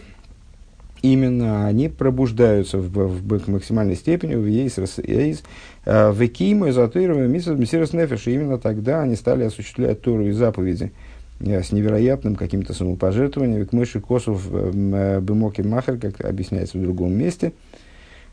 именно 1.01 1.65
они 1.67 1.89
пробуждаются 1.89 2.77
в, 2.77 2.89
в, 2.89 3.39
в 3.39 3.47
максимальной 3.47 3.95
степени 3.95 4.35
в 4.35 4.45
ейс, 4.45 4.77
ейс, 5.03 5.43
э, 5.85 6.11
в 6.11 6.25
экиму, 6.25 6.69
эзотеровым, 6.69 7.31
миссис 7.31 7.93
нефеш, 7.93 8.27
и 8.27 8.33
именно 8.33 8.57
тогда 8.57 9.01
они 9.01 9.15
стали 9.15 9.43
осуществлять 9.43 10.01
Тору 10.01 10.27
и 10.27 10.31
заповеди 10.31 10.91
э, 11.39 11.61
с 11.63 11.71
невероятным 11.71 12.35
каким-то 12.35 12.73
самопожертвованием, 12.73 13.65
к 13.65 13.73
мыши 13.73 13.99
косов 13.99 14.49
бемоки 14.51 15.61
махер, 15.61 15.97
как 15.97 16.21
объясняется 16.21 16.77
в 16.77 16.81
другом 16.81 17.13
месте– 17.13 17.53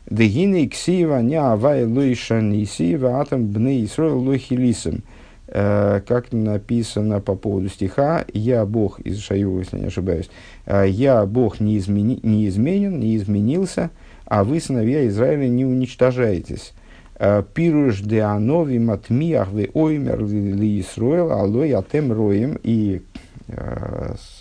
Дегины 0.09 0.67
ксива 0.67 1.21
не 1.21 1.35
авай 1.35 1.85
луиша 1.85 2.41
нисива 2.41 3.19
атом 3.19 3.45
бны 3.45 3.85
Исроил 3.85 4.19
лухилисом. 4.19 4.95
Э, 4.95 5.01
как 5.51 6.31
написано 6.31 7.21
по 7.21 7.35
поводу 7.35 7.69
стиха, 7.69 8.25
я 8.33 8.65
Бог, 8.65 8.99
из 8.99 9.19
Шаюва, 9.19 9.59
если 9.59 9.79
не 9.79 9.87
ошибаюсь, 9.87 10.29
«Э, 10.65 10.85
я 10.87 11.25
Бог 11.25 11.59
не, 11.59 11.77
измени, 11.77 12.19
не 12.21 12.47
изменен, 12.47 12.99
не 12.99 13.17
изменился, 13.17 13.89
а 14.25 14.43
вы, 14.43 14.59
сыновья 14.59 15.07
Израиля, 15.07 15.47
не 15.47 15.65
уничтожаетесь. 15.65 16.73
«Э, 17.17 17.43
Пируш 17.53 18.01
де 18.01 18.19
анови 18.19 18.77
матмиах 18.77 19.49
вы 19.49 19.69
оймер 19.73 20.23
ли 20.25 20.81
Исроил, 20.81 21.31
алой 21.31 21.71
атем 21.71 22.11
роем. 22.11 22.59
И 22.63 23.01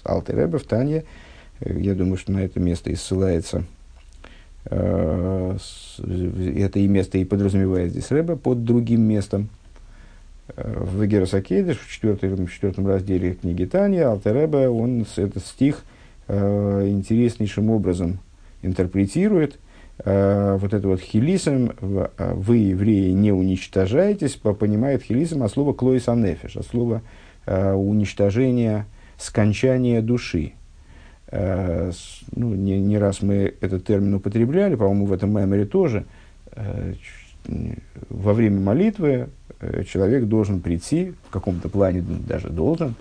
Алтереба 0.04 0.58
в 0.58 0.64
Тане, 0.64 1.04
я 1.60 1.94
думаю, 1.94 2.18
что 2.18 2.32
на 2.32 2.40
это 2.40 2.60
место 2.60 2.90
и 2.90 2.94
ссылается 2.94 3.64
Э, 4.70 5.56
это 6.56 6.78
и 6.78 6.86
место 6.86 7.18
и 7.18 7.24
подразумевает 7.24 7.90
здесь 7.90 8.10
Рэбе 8.10 8.36
под 8.36 8.64
другим 8.64 9.02
местом. 9.02 9.48
Э, 10.56 10.84
в 10.84 11.04
Герасакейдеш, 11.06 11.78
в 11.78 11.90
четвертом, 11.90 12.46
в 12.46 12.52
четвертом 12.52 12.86
разделе 12.86 13.34
книги 13.34 13.64
Таня, 13.64 14.08
Алтеребе, 14.10 14.68
он 14.68 15.06
этот 15.16 15.44
стих 15.44 15.84
э, 16.26 16.88
интереснейшим 16.88 17.70
образом 17.70 18.20
интерпретирует. 18.62 19.58
Э, 20.04 20.56
вот 20.58 20.72
это 20.72 20.88
вот 20.88 21.00
хилисом, 21.00 21.72
вы, 21.80 22.56
евреи, 22.56 23.10
не 23.10 23.32
уничтожаетесь, 23.32 24.36
понимает 24.36 25.02
хилисом 25.02 25.42
от 25.42 25.52
слова 25.52 25.72
клоис 25.72 26.08
анефиш, 26.08 26.56
от 26.56 26.66
слова 26.66 27.02
э, 27.46 27.72
уничтожения, 27.72 28.86
скончания 29.18 30.02
души. 30.02 30.52
Ну, 31.30 32.54
не, 32.54 32.80
не 32.80 32.96
раз 32.96 33.20
мы 33.20 33.52
этот 33.60 33.84
термин 33.84 34.14
употребляли, 34.14 34.76
по-моему, 34.76 35.04
в 35.04 35.12
этом 35.12 35.28
меморе 35.30 35.66
тоже, 35.66 36.06
во 38.08 38.32
время 38.32 38.60
молитвы 38.60 39.28
э, 39.60 39.84
человек 39.84 40.24
должен 40.24 40.60
прийти, 40.60 41.14
в 41.28 41.30
каком-то 41.30 41.68
плане 41.68 42.02
даже 42.02 42.50
должен, 42.50 42.94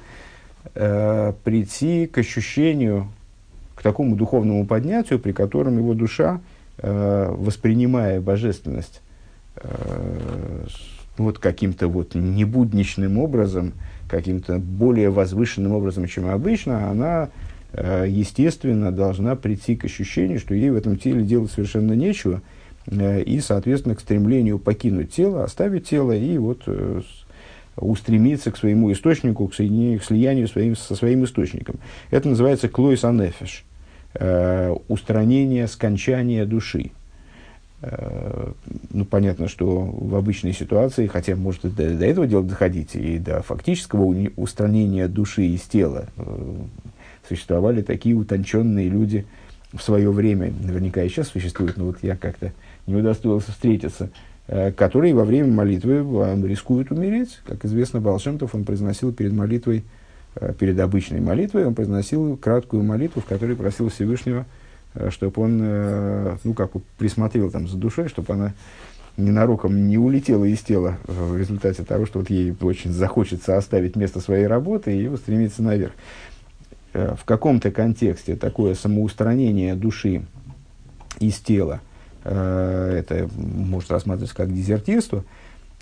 прийти 0.73 2.07
к 2.07 2.17
ощущению, 2.17 3.07
к 3.73 3.81
такому 3.81 4.17
духовному 4.17 4.65
поднятию, 4.65 5.17
при 5.17 5.31
котором 5.31 5.77
его 5.77 5.93
душа, 5.93 6.41
воспринимая 6.77 8.19
божественность 8.19 9.01
вот 11.17 11.39
каким-то 11.39 11.87
вот 11.87 12.15
небудничным 12.15 13.17
образом, 13.17 13.71
каким-то 14.09 14.59
более 14.59 15.09
возвышенным 15.09 15.71
образом, 15.71 16.05
чем 16.05 16.29
обычно, 16.29 16.91
она 16.91 17.29
Э, 17.73 18.05
естественно, 18.07 18.91
должна 18.91 19.35
прийти 19.35 19.75
к 19.75 19.85
ощущению, 19.85 20.39
что 20.39 20.55
ей 20.55 20.69
в 20.69 20.75
этом 20.75 20.97
теле 20.97 21.21
делать 21.23 21.51
совершенно 21.51 21.93
нечего, 21.93 22.37
э, 22.37 22.41
и, 22.89 23.39
соответственно, 23.41 23.95
к 23.95 23.99
стремлению 23.99 24.59
покинуть 24.59 25.11
тело, 25.11 25.43
оставить 25.43 25.87
тело 25.87 26.13
и 26.13 26.37
вот 26.37 26.63
э, 26.67 27.01
устремиться 27.75 28.51
к 28.51 28.57
своему 28.57 28.91
источнику, 28.91 29.47
к, 29.47 29.53
соединению, 29.53 29.99
к 29.99 30.03
слиянию 30.03 30.47
своим, 30.47 30.75
со 30.75 30.95
своим 30.95 31.25
источником. 31.25 31.77
Это 32.11 32.29
называется 32.29 32.69
клойс 32.69 33.03
анефеш, 33.03 33.65
устранение, 34.87 35.67
скончание 35.67 36.45
души. 36.45 36.91
Ну, 38.89 39.05
понятно, 39.05 39.47
что 39.47 39.81
в 39.81 40.15
обычной 40.15 40.53
ситуации, 40.53 41.05
хотя 41.05 41.35
может 41.35 41.61
до, 41.61 41.93
до 41.93 42.05
этого 42.05 42.25
дела 42.25 42.41
доходить, 42.41 42.95
и 42.95 43.19
до 43.19 43.43
фактического 43.43 44.15
устранения 44.35 45.07
души 45.07 45.43
из 45.43 45.61
тела, 45.61 46.07
существовали 47.27 47.83
такие 47.83 48.15
утонченные 48.15 48.89
люди 48.89 49.27
в 49.73 49.83
свое 49.83 50.09
время, 50.09 50.51
наверняка 50.63 51.03
и 51.03 51.09
сейчас 51.09 51.27
существуют, 51.27 51.77
но 51.77 51.85
вот 51.85 51.97
я 52.01 52.15
как-то 52.15 52.53
не 52.87 52.95
удостоился 52.95 53.51
встретиться, 53.51 54.09
э, 54.47 54.71
которые 54.71 55.13
во 55.13 55.25
время 55.25 55.51
молитвы 55.51 56.03
э, 56.03 56.47
рискуют 56.47 56.91
умереть. 56.91 57.39
Как 57.45 57.63
известно, 57.65 57.99
Балшемтов, 57.99 58.55
он 58.55 58.63
произносил 58.63 59.13
перед 59.13 59.33
молитвой, 59.33 59.83
э, 60.35 60.53
перед 60.57 60.79
обычной 60.79 61.19
молитвой, 61.19 61.65
он 61.65 61.75
произносил 61.75 62.37
краткую 62.37 62.83
молитву, 62.83 63.21
в 63.21 63.25
которой 63.25 63.55
просил 63.55 63.89
Всевышнего, 63.89 64.45
чтобы 65.09 65.43
он, 65.43 65.57
ну, 66.43 66.53
как 66.55 66.71
бы 66.71 66.81
присмотрел 66.97 67.51
там 67.51 67.67
за 67.67 67.77
душой, 67.77 68.07
чтобы 68.07 68.33
она 68.33 68.53
ненароком 69.15 69.87
не 69.87 69.99
улетела 69.99 70.45
из 70.45 70.61
тела 70.61 70.97
в 71.05 71.37
результате 71.37 71.83
того, 71.83 72.07
что 72.07 72.19
вот 72.19 72.31
ей 72.31 72.55
очень 72.61 72.91
захочется 72.91 73.57
оставить 73.57 73.95
место 73.95 74.21
своей 74.21 74.47
работы 74.47 74.97
и 74.97 75.07
устремиться 75.07 75.61
наверх. 75.61 75.91
В 76.93 77.19
каком-то 77.25 77.69
контексте 77.69 78.35
такое 78.35 78.73
самоустранение 78.73 79.75
души 79.75 80.25
из 81.19 81.35
тела, 81.35 81.81
это 82.29 83.29
может 83.35 83.91
рассматриваться 83.91 84.35
как 84.35 84.53
дезертирство, 84.53 85.23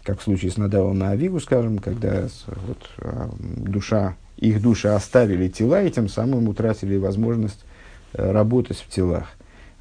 как 0.04 0.20
в 0.20 0.24
случае 0.24 0.52
с 0.52 0.58
Надавом 0.58 1.00
на 1.00 1.12
Авигу, 1.12 1.40
скажем, 1.40 1.80
когда 1.80 2.28
вот, 2.48 2.90
э, 3.00 3.28
душа, 3.40 4.16
их 4.38 4.62
души 4.62 4.90
оставили 4.90 5.48
тела 5.48 5.84
и 5.84 5.92
тем 5.92 6.10
самым 6.10 6.48
утратили 6.48 6.98
возможность 6.98 7.66
работать 8.14 8.78
в 8.78 8.90
телах. 8.90 9.28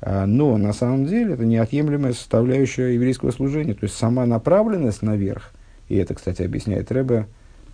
Но 0.00 0.56
на 0.58 0.72
самом 0.72 1.06
деле 1.06 1.34
это 1.34 1.44
неотъемлемая 1.44 2.12
составляющая 2.12 2.94
еврейского 2.94 3.30
служения, 3.30 3.74
то 3.74 3.84
есть 3.84 3.96
сама 3.96 4.26
направленность 4.26 5.02
наверх, 5.02 5.50
и 5.88 5.96
это, 5.96 6.14
кстати, 6.14 6.42
объясняет 6.42 6.92
Рэбе, 6.92 7.26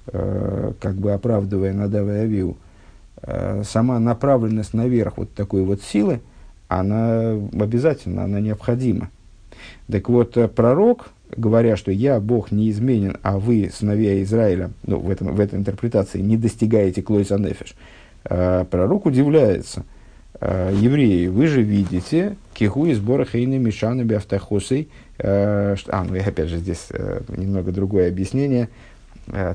как 0.07 0.95
бы 0.95 1.13
оправдывая 1.13 1.73
Надава 1.73 2.19
и 2.19 2.21
Авигу, 2.21 2.57
Э, 3.23 3.63
сама 3.67 3.99
направленность 3.99 4.73
наверх 4.73 5.19
вот 5.19 5.35
такой 5.35 5.63
вот 5.63 5.83
силы, 5.83 6.21
она 6.79 7.33
обязательно, 7.53 8.25
она 8.25 8.41
необходима. 8.41 9.11
Так 9.91 10.09
вот, 10.09 10.37
э, 10.37 10.47
пророк, 10.47 11.11
говоря, 11.37 11.77
что 11.77 11.91
я, 11.91 12.21
Бог, 12.21 12.53
неизменен, 12.53 13.17
а 13.23 13.39
вы, 13.39 13.71
сыновья 13.75 14.23
Израиля, 14.23 14.71
ну, 14.87 14.99
в, 14.99 15.11
этом, 15.11 15.35
в 15.35 15.41
этой 15.41 15.59
интерпретации, 15.59 16.21
не 16.21 16.37
достигаете 16.37 17.03
клойса 17.03 17.39
нефиш, 17.39 17.75
э, 18.25 18.65
пророк 18.71 19.07
удивляется. 19.07 19.85
Евреи, 20.41 21.27
вы 21.27 21.49
же 21.49 21.61
видите, 21.61 22.37
киху 22.55 22.87
из 22.87 22.99
бора 22.99 23.27
хейны 23.27 23.59
мишаны 23.59 24.03
биавтахосой, 24.03 24.89
а, 25.19 25.75
ну 26.09 26.15
и 26.15 26.21
опять 26.21 26.49
же 26.49 26.57
здесь 26.57 26.89
немного 27.29 27.73
другое 27.73 28.09
объяснение, 28.09 28.71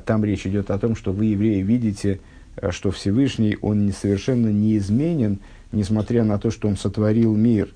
там 0.04 0.24
речь 0.24 0.46
идет 0.46 0.70
о 0.70 0.78
том, 0.78 0.94
что 0.94 1.10
вы, 1.10 1.24
евреи, 1.24 1.60
видите, 1.62 2.20
Э, 2.56 2.70
что 2.70 2.90
Всевышний, 2.90 3.56
он 3.60 3.92
совершенно 3.92 4.48
неизменен, 4.48 5.38
несмотря 5.72 6.24
на 6.24 6.38
то, 6.38 6.50
что 6.50 6.68
он 6.68 6.76
сотворил 6.76 7.34
мир 7.34 7.68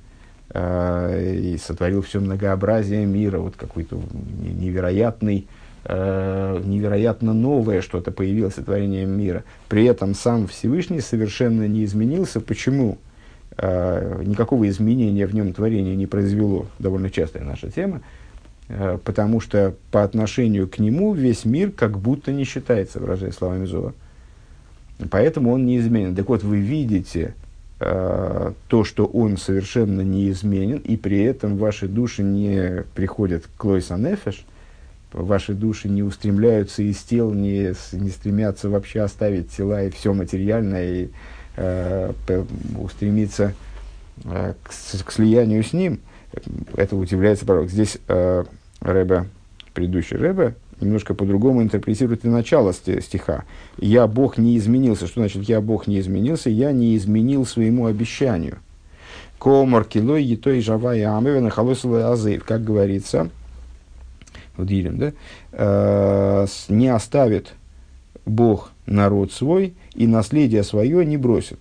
э, 0.51 1.35
и 1.35 1.59
сотворил 1.59 2.03
все 2.03 2.21
многообразие 2.21 3.07
мира, 3.07 3.39
вот 3.39 3.57
какой-то 3.57 4.01
невероятный, 4.43 5.49
э, 5.85 6.63
невероятно 6.65 7.33
новое 7.33 7.81
что-то 7.81 8.11
появилось 8.11 8.55
сотворением 8.55 9.11
мира. 9.11 9.45
При 9.69 9.85
этом 9.85 10.15
сам 10.15 10.47
Всевышний 10.47 11.01
совершенно 11.01 11.67
не 11.67 11.85
изменился. 11.85 12.41
Почему? 12.41 12.99
Э, 13.57 14.23
никакого 14.25 14.69
изменения 14.69 15.27
в 15.27 15.35
нем 15.35 15.53
творения 15.53 15.95
не 15.95 16.07
произвело, 16.07 16.67
довольно 16.79 17.11
частая 17.11 17.45
наша 17.45 17.71
тема, 17.71 18.01
э, 18.69 18.99
потому 19.05 19.41
что 19.41 19.75
по 19.91 20.03
отношению 20.03 20.69
к 20.69 20.79
нему 20.79 21.13
весь 21.13 21.45
мир 21.45 21.71
как 21.71 21.99
будто 21.99 22.33
не 22.33 22.45
считается, 22.45 23.01
выражая 23.01 23.33
словами 23.33 23.67
Зова. 23.67 23.93
Поэтому 25.11 25.53
он 25.53 25.67
неизменен. 25.67 26.15
Так 26.15 26.29
вот, 26.29 26.43
вы 26.43 26.59
видите 26.59 27.35
то, 27.81 28.85
что 28.85 29.07
он 29.07 29.39
совершенно 29.39 30.03
неизменен, 30.03 30.79
и 30.79 30.99
при 30.99 31.23
этом 31.23 31.57
ваши 31.57 31.89
души 31.89 32.23
не 32.23 32.85
приходят 32.95 33.45
к 33.57 33.65
Лойса 33.65 33.97
Нефеш, 33.97 34.45
ваши 35.13 35.55
души 35.55 35.89
не 35.89 36.03
устремляются 36.03 36.83
из 36.83 36.99
тел, 36.99 37.33
не, 37.33 37.75
не 37.93 38.11
стремятся 38.11 38.69
вообще 38.69 39.01
оставить 39.01 39.51
тела 39.51 39.85
и 39.85 39.91
все 39.91 40.13
материальное, 40.13 41.05
и 41.05 41.09
э, 41.57 42.13
устремиться 42.79 43.55
э, 44.25 44.55
к, 44.63 44.71
к 45.05 45.13
слиянию 45.13 45.63
с 45.65 45.73
ним. 45.73 46.01
Это 46.77 46.97
удивляется 46.97 47.45
пророк. 47.45 47.71
Здесь 47.71 47.99
э, 48.09 48.45
Рэбе, 48.81 49.27
предыдущий 49.75 50.17
Рэбе, 50.17 50.55
немножко 50.81 51.15
по-другому 51.15 51.63
интерпретирует 51.63 52.25
и 52.25 52.29
начало 52.29 52.73
стиха. 52.73 53.45
«Я, 53.79 54.07
Бог, 54.07 54.39
не 54.39 54.57
изменился». 54.57 55.07
Что 55.07 55.21
значит 55.21 55.43
«я, 55.45 55.61
Бог, 55.61 55.87
не 55.87 55.99
изменился»? 56.01 56.51
«Я 56.51 56.73
не 56.73 56.97
изменил 56.97 57.47
своему 57.47 57.87
обещанию». 57.87 58.59
Комар 59.39 59.85
килой 59.85 60.23
етой 60.23 60.61
жава 60.61 60.95
и 60.95 61.01
амевен 61.01 61.51
азыв. 61.51 62.45
Как 62.45 62.63
говорится 62.63 63.31
в 64.57 64.67
Дилем, 64.67 64.99
да, 64.99 65.13
э, 65.53 66.47
не 66.69 66.89
оставит 66.89 67.55
Бог 68.27 68.73
народ 68.85 69.33
свой 69.33 69.75
и 69.95 70.07
наследие 70.07 70.63
свое 70.63 71.07
не 71.07 71.17
бросит. 71.17 71.59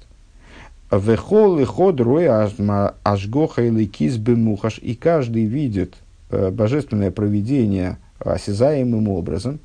Вехол 0.91 1.59
и 1.59 1.63
ход 1.63 2.01
рой 2.01 2.27
ажгоха 2.27 3.63
или 3.63 3.85
киз 3.85 4.17
бемухаш. 4.17 4.79
И 4.79 4.95
каждый 4.95 5.45
видит 5.45 5.95
э, 6.31 6.51
божественное 6.51 7.11
проведение 7.11 7.97
осязаемым 8.19 9.07
образом. 9.09 9.59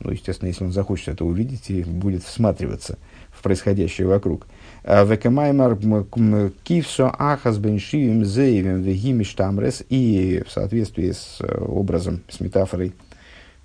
Ну, 0.00 0.12
естественно, 0.12 0.48
если 0.48 0.64
он 0.64 0.72
захочет 0.72 1.08
это 1.08 1.24
увидеть 1.24 1.70
и 1.70 1.82
будет 1.82 2.22
всматриваться 2.22 2.98
в 3.30 3.42
происходящее 3.42 4.06
вокруг. 4.06 4.46
Векамаймар 4.84 5.76
кивсо 6.62 7.12
ахас 7.18 7.58
беншивим 7.58 8.24
зеевим 8.24 8.82
вегимиш 8.82 9.32
тамрес. 9.34 9.82
И 9.88 10.44
в 10.46 10.52
соответствии 10.52 11.10
с 11.10 11.38
э, 11.40 11.64
образом, 11.64 12.22
с 12.28 12.40
метафорой, 12.40 12.94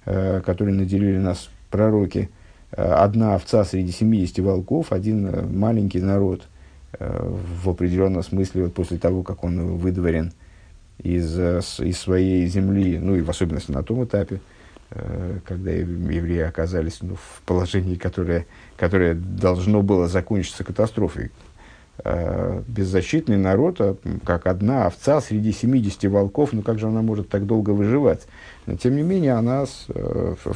э, 0.06 0.42
которой 0.44 0.74
наделили 0.74 1.18
нас 1.18 1.50
пророки, 1.70 2.30
одна 2.72 3.36
овца 3.36 3.64
среди 3.66 3.92
70 3.92 4.40
волков, 4.40 4.92
один 4.92 5.56
маленький 5.56 6.02
народ– 6.02 6.44
Э, 7.00 7.36
в 7.64 7.70
определенном 7.70 8.24
смысле 8.24 8.66
вот 8.66 8.74
после 8.74 8.98
того, 8.98 9.24
как 9.24 9.44
он 9.44 9.78
выдворен 9.78 10.32
из, 11.00 11.38
э, 11.38 11.60
из 11.80 12.00
своей 12.00 12.46
земли, 12.48 13.00
ну 13.00 13.16
и 13.16 13.22
в 13.22 13.30
особенности 13.30 13.72
на 13.72 13.84
том 13.84 14.04
этапе, 14.04 14.42
э, 14.92 15.40
когда 15.46 15.72
евреи 15.72 16.42
оказались 16.42 17.00
ну, 17.02 17.16
в 17.16 17.42
положении, 17.46 17.96
которое, 17.96 18.46
которое 18.78 19.14
должно 19.14 19.82
было 19.82 20.08
закончиться 20.08 20.64
катастрофой. 20.64 21.32
Беззащитный 22.68 23.38
народ, 23.38 23.76
а, 23.80 23.96
как 24.26 24.48
одна 24.48 24.88
овца 24.88 25.22
среди 25.22 25.52
70 25.52 26.06
волков, 26.06 26.52
ну 26.52 26.64
как 26.64 26.80
же 26.80 26.88
она 26.88 27.04
может 27.04 27.30
так 27.30 27.46
долго 27.46 27.70
выживать? 27.70 28.26
Но 28.66 28.76
тем 28.78 28.96
не 28.96 29.04
менее, 29.04 29.34
она, 29.34 29.66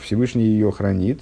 Всевышний 0.01 0.45
ее 0.45 0.71
хранит, 0.71 1.21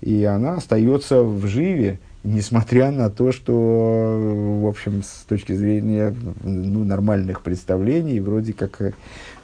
и 0.00 0.24
она 0.24 0.54
остается 0.54 1.22
в 1.22 1.46
живе, 1.46 2.00
несмотря 2.22 2.90
на 2.90 3.08
то, 3.08 3.32
что, 3.32 3.52
в 3.52 4.66
общем, 4.66 5.02
с 5.02 5.24
точки 5.28 5.52
зрения 5.52 6.14
ну, 6.42 6.84
нормальных 6.84 7.42
представлений, 7.42 8.20
вроде 8.20 8.52
как 8.52 8.80
э, 8.82 8.92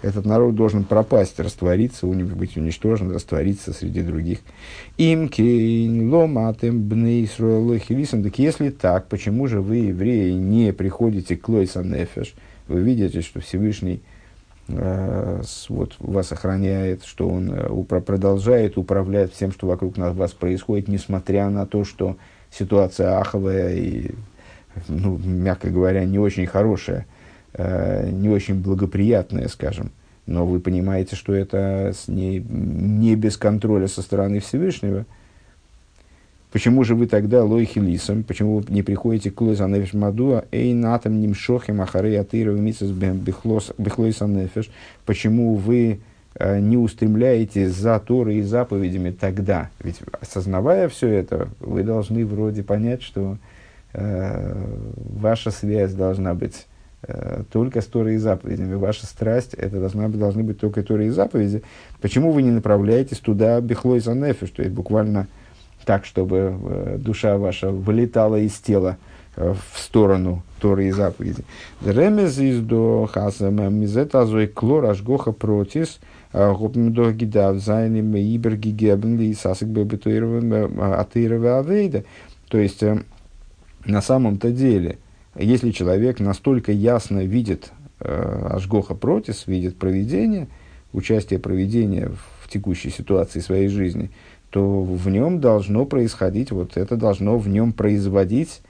этот 0.02 0.26
народ 0.26 0.54
должен 0.54 0.84
пропасть, 0.84 1.40
раствориться, 1.40 2.06
быть 2.06 2.56
уничтожен, 2.56 3.10
раствориться 3.10 3.72
среди 3.72 4.02
других. 4.02 4.40
Им 4.98 5.28
кейн 5.28 6.12
ломатем 6.12 6.82
бней 6.82 7.26
Так 8.22 8.38
если 8.38 8.70
так, 8.70 9.08
почему 9.08 9.46
же 9.46 9.60
вы, 9.60 9.76
евреи, 9.76 10.32
не 10.32 10.72
приходите 10.72 11.36
к 11.36 11.48
Лойса 11.48 11.82
Нефеш? 11.82 12.34
Вы 12.68 12.80
видите, 12.82 13.22
что 13.22 13.40
Всевышний 13.40 14.02
э, 14.68 15.42
вот, 15.70 15.96
вас 15.98 16.30
охраняет, 16.32 17.04
что 17.04 17.28
он 17.28 17.50
э, 17.50 18.00
продолжает 18.00 18.76
управлять 18.76 19.32
всем, 19.32 19.50
что 19.50 19.66
вокруг 19.66 19.96
нас, 19.96 20.14
вас 20.14 20.32
происходит, 20.32 20.88
несмотря 20.88 21.48
на 21.48 21.64
то, 21.64 21.84
что 21.84 22.16
ситуация 22.50 23.18
аховая 23.18 23.74
и, 23.74 24.10
ну, 24.88 25.18
мягко 25.18 25.70
говоря, 25.70 26.04
не 26.04 26.18
очень 26.18 26.46
хорошая, 26.46 27.06
э, 27.52 28.08
не 28.10 28.28
очень 28.28 28.60
благоприятная, 28.60 29.48
скажем. 29.48 29.90
Но 30.26 30.44
вы 30.44 30.58
понимаете, 30.58 31.14
что 31.14 31.32
это 31.34 31.92
с 31.94 32.08
ней 32.08 32.40
не 32.40 33.14
без 33.14 33.36
контроля 33.36 33.86
со 33.86 34.02
стороны 34.02 34.40
Всевышнего. 34.40 35.06
Почему 36.50 36.84
же 36.84 36.94
вы 36.94 37.06
тогда 37.06 37.44
лойхи 37.44 37.78
лисом, 37.78 38.22
почему 38.22 38.58
вы 38.58 38.64
не 38.68 38.82
приходите 38.82 39.30
к 39.30 39.40
лойса 39.40 39.66
нефеш 39.66 39.92
мадуа, 39.92 40.46
эй 40.52 40.72
натам 40.72 41.20
нимшохим 41.20 41.82
ахарей 41.82 42.18
атыров 42.18 42.58
митсас 42.58 42.90
бехлойса 42.90 44.26
нефеш, 44.26 44.70
почему 45.04 45.54
вы 45.54 46.00
не 46.38 46.76
устремляетесь 46.76 47.72
за 47.74 47.98
Торой 47.98 48.36
и 48.36 48.42
заповедями 48.42 49.10
тогда. 49.10 49.70
Ведь 49.82 50.00
осознавая 50.20 50.88
все 50.88 51.08
это, 51.08 51.48
вы 51.60 51.82
должны 51.82 52.26
вроде 52.26 52.62
понять, 52.62 53.02
что 53.02 53.38
э, 53.92 54.64
ваша 54.96 55.50
связь 55.50 55.94
должна 55.94 56.34
быть 56.34 56.66
э, 57.02 57.42
только 57.50 57.80
с 57.80 57.86
Торой 57.86 58.14
и 58.14 58.18
заповедями. 58.18 58.74
Ваша 58.74 59.06
страсть, 59.06 59.54
это 59.54 59.80
должна 59.80 60.08
должны 60.08 60.42
быть 60.42 60.60
только 60.60 60.82
Торы 60.82 61.06
и 61.06 61.10
заповеди. 61.10 61.62
Почему 62.00 62.32
вы 62.32 62.42
не 62.42 62.50
направляетесь 62.50 63.18
туда 63.18 63.60
бихлой 63.60 64.00
за 64.00 64.14
нефиш, 64.14 64.50
то 64.50 64.62
есть 64.62 64.74
буквально 64.74 65.28
так, 65.84 66.04
чтобы 66.04 66.54
э, 66.58 66.98
душа 66.98 67.38
ваша 67.38 67.70
вылетала 67.70 68.36
из 68.36 68.54
тела 68.54 68.98
э, 68.98 69.15
в 69.36 69.78
сторону 69.78 70.42
Торы 70.60 70.88
и 70.88 70.90
заповеди. 70.90 71.44
Ремез 71.84 72.38
из 72.38 72.60
до 72.60 73.08
хасама 73.12 73.68
мизета 73.68 74.24
зой 74.26 74.46
клор 74.46 74.86
ашгоха 74.86 75.32
протис– 75.32 76.00
Гопмдох 76.36 77.14
гидав 77.14 77.58
зайним 77.58 78.14
ибер 78.14 78.56
гигебен 78.56 79.18
ли 79.18 79.32
сасик 79.34 79.68
атырова 79.68 81.58
авейда. 81.60 82.04
То 82.48 82.58
есть, 82.58 82.82
э, 82.82 83.02
на 83.86 84.02
самом-то 84.02 84.50
деле, 84.50 84.98
если 85.34 85.70
человек 85.70 86.20
настолько 86.20 86.72
ясно 86.72 87.24
видит 87.24 87.72
э, 88.00 88.48
Ашгоха 88.50 88.94
Протис, 88.94 89.46
видит 89.46 89.78
проведение, 89.78 90.48
участие 90.92 91.38
проведения 91.38 92.10
в 92.42 92.48
текущей 92.50 92.90
ситуации 92.90 93.40
своей 93.40 93.68
жизни, 93.68 94.10
то 94.50 94.82
в 94.82 95.08
нем 95.08 95.40
должно 95.40 95.86
происходить, 95.86 96.50
вот 96.50 96.76
это 96.76 96.96
должно 96.96 97.38
в 97.38 97.48
нем 97.48 97.72
производить 97.72 98.60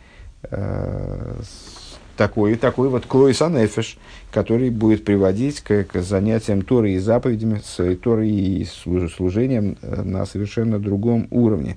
такой, 2.16 2.56
такой 2.56 2.88
вот 2.88 3.06
клойса 3.06 3.48
нефеш, 3.48 3.98
который 4.30 4.70
будет 4.70 5.04
приводить 5.04 5.60
к, 5.60 5.84
к 5.84 6.02
занятиям 6.02 6.62
Торой 6.62 6.92
и 6.92 6.98
заповедями, 6.98 7.60
с 7.64 7.96
Торой 7.96 8.30
и 8.30 8.64
служением 8.64 9.76
э, 9.82 10.02
на 10.02 10.26
совершенно 10.26 10.78
другом 10.78 11.28
уровне. 11.30 11.76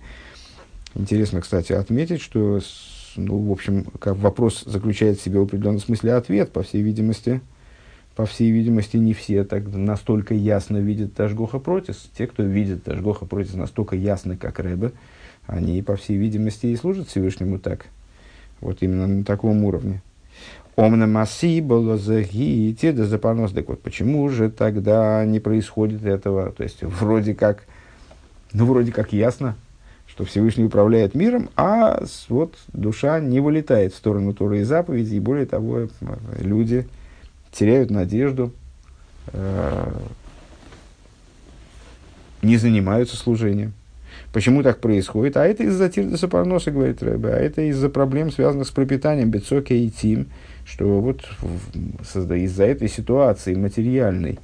Интересно, 0.96 1.42
кстати, 1.42 1.74
отметить, 1.74 2.22
что, 2.22 2.60
ну, 3.16 3.38
в 3.38 3.52
общем, 3.52 3.86
как 4.00 4.18
вопрос 4.18 4.64
заключает 4.66 5.20
в 5.20 5.24
себе 5.24 5.40
в 5.40 5.44
определенном 5.44 5.80
смысле 5.80 6.14
ответ, 6.14 6.52
по 6.52 6.64
всей 6.64 6.82
видимости, 6.82 7.42
по 8.16 8.26
всей 8.26 8.52
видимости, 8.52 8.98
не 8.98 9.14
все 9.14 9.44
так 9.44 9.68
настолько 9.68 10.34
ясно 10.34 10.78
видят 10.78 11.14
Ташгоха 11.14 11.60
Протис. 11.60 12.10
Те, 12.18 12.28
кто 12.28 12.44
видит 12.44 12.84
Ташгоха 12.84 13.26
Протис 13.26 13.54
настолько 13.54 13.96
ясно, 13.96 14.36
как 14.36 14.60
Рэбе, 14.60 14.92
они, 15.46 15.82
по 15.82 15.96
всей 15.96 16.18
видимости, 16.18 16.68
и 16.68 16.76
служат 16.76 17.08
Всевышнему 17.08 17.60
так. 17.60 17.86
Вот 18.62 18.78
именно 18.82 19.08
на 19.08 19.24
таком 19.24 19.64
уровне. 19.64 20.02
Омна 20.76 21.08
масси 21.08 21.60
было 21.60 21.98
загите 21.98 22.94
да 22.94 23.06
запонос. 23.06 23.52
Так 23.52 23.68
вот, 23.68 23.82
почему 23.82 24.30
же 24.30 24.50
тогда 24.50 25.26
не 25.26 25.40
происходит 25.40 26.06
этого? 26.06 26.52
То 26.52 26.64
есть, 26.64 26.84
вроде 26.84 27.34
как, 27.34 27.66
ну, 28.54 28.66
вроде 28.66 28.92
как 28.92 29.12
ясно, 29.12 29.56
что 30.08 30.24
Всевышний 30.24 30.64
управляет 30.64 31.16
миром, 31.16 31.50
а 31.56 32.02
вот 32.30 32.56
душа 32.74 33.20
не 33.20 33.40
вылетает 33.42 33.94
в 33.94 33.98
сторону 33.98 34.34
Торы 34.34 34.62
и 34.62 34.64
заповедей, 34.64 35.18
и 35.18 35.20
более 35.20 35.46
того, 35.46 35.90
люди 36.40 36.88
теряют 37.52 37.90
надежду, 37.90 38.54
э, 39.34 39.92
не 42.42 42.58
занимаются 42.58 43.18
служением. 43.18 43.74
Почему 44.32 44.64
так 44.64 44.80
происходит? 44.80 45.38
А 45.38 45.46
это 45.46 45.64
из-за 45.64 45.90
тирдоса 45.90 46.28
парноса, 46.28 46.72
говорит 46.72 47.02
Рэбе, 47.02 47.30
а 47.30 47.38
это 47.38 47.62
из-за 47.64 47.90
проблем, 47.90 48.32
связанных 48.32 48.68
с 48.68 48.72
пропитанием. 48.72 49.32
Бецоки 49.32 49.74
и 49.74 49.90
тим, 49.90 50.28
что 50.66 51.02
вот 51.02 51.22
из-за 52.14 52.66
этой 52.66 52.90
ситуации 52.90 53.56
материальной, 53.56 54.40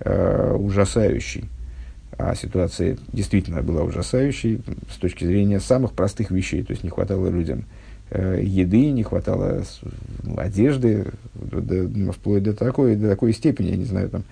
э, 0.00 0.54
ужасающей, 0.54 1.48
а 2.18 2.34
ситуация 2.34 2.98
действительно 3.12 3.62
была 3.62 3.82
ужасающей 3.82 4.60
с 4.90 4.96
точки 4.96 5.24
зрения 5.24 5.60
самых 5.60 5.92
простых 5.92 6.30
вещей, 6.30 6.62
то 6.62 6.72
есть 6.72 6.84
не 6.84 6.90
хватало 6.90 7.28
людям 7.28 7.64
э, 8.10 8.40
еды, 8.42 8.90
не 8.90 9.02
хватало 9.02 9.64
одежды, 10.36 11.06
до, 11.34 12.12
вплоть 12.12 12.42
до 12.42 12.52
такой, 12.52 12.96
до 12.96 13.08
такой 13.08 13.32
степени, 13.32 13.68
я 13.68 13.76
не 13.76 13.86
знаю, 13.86 14.10
там, 14.10 14.24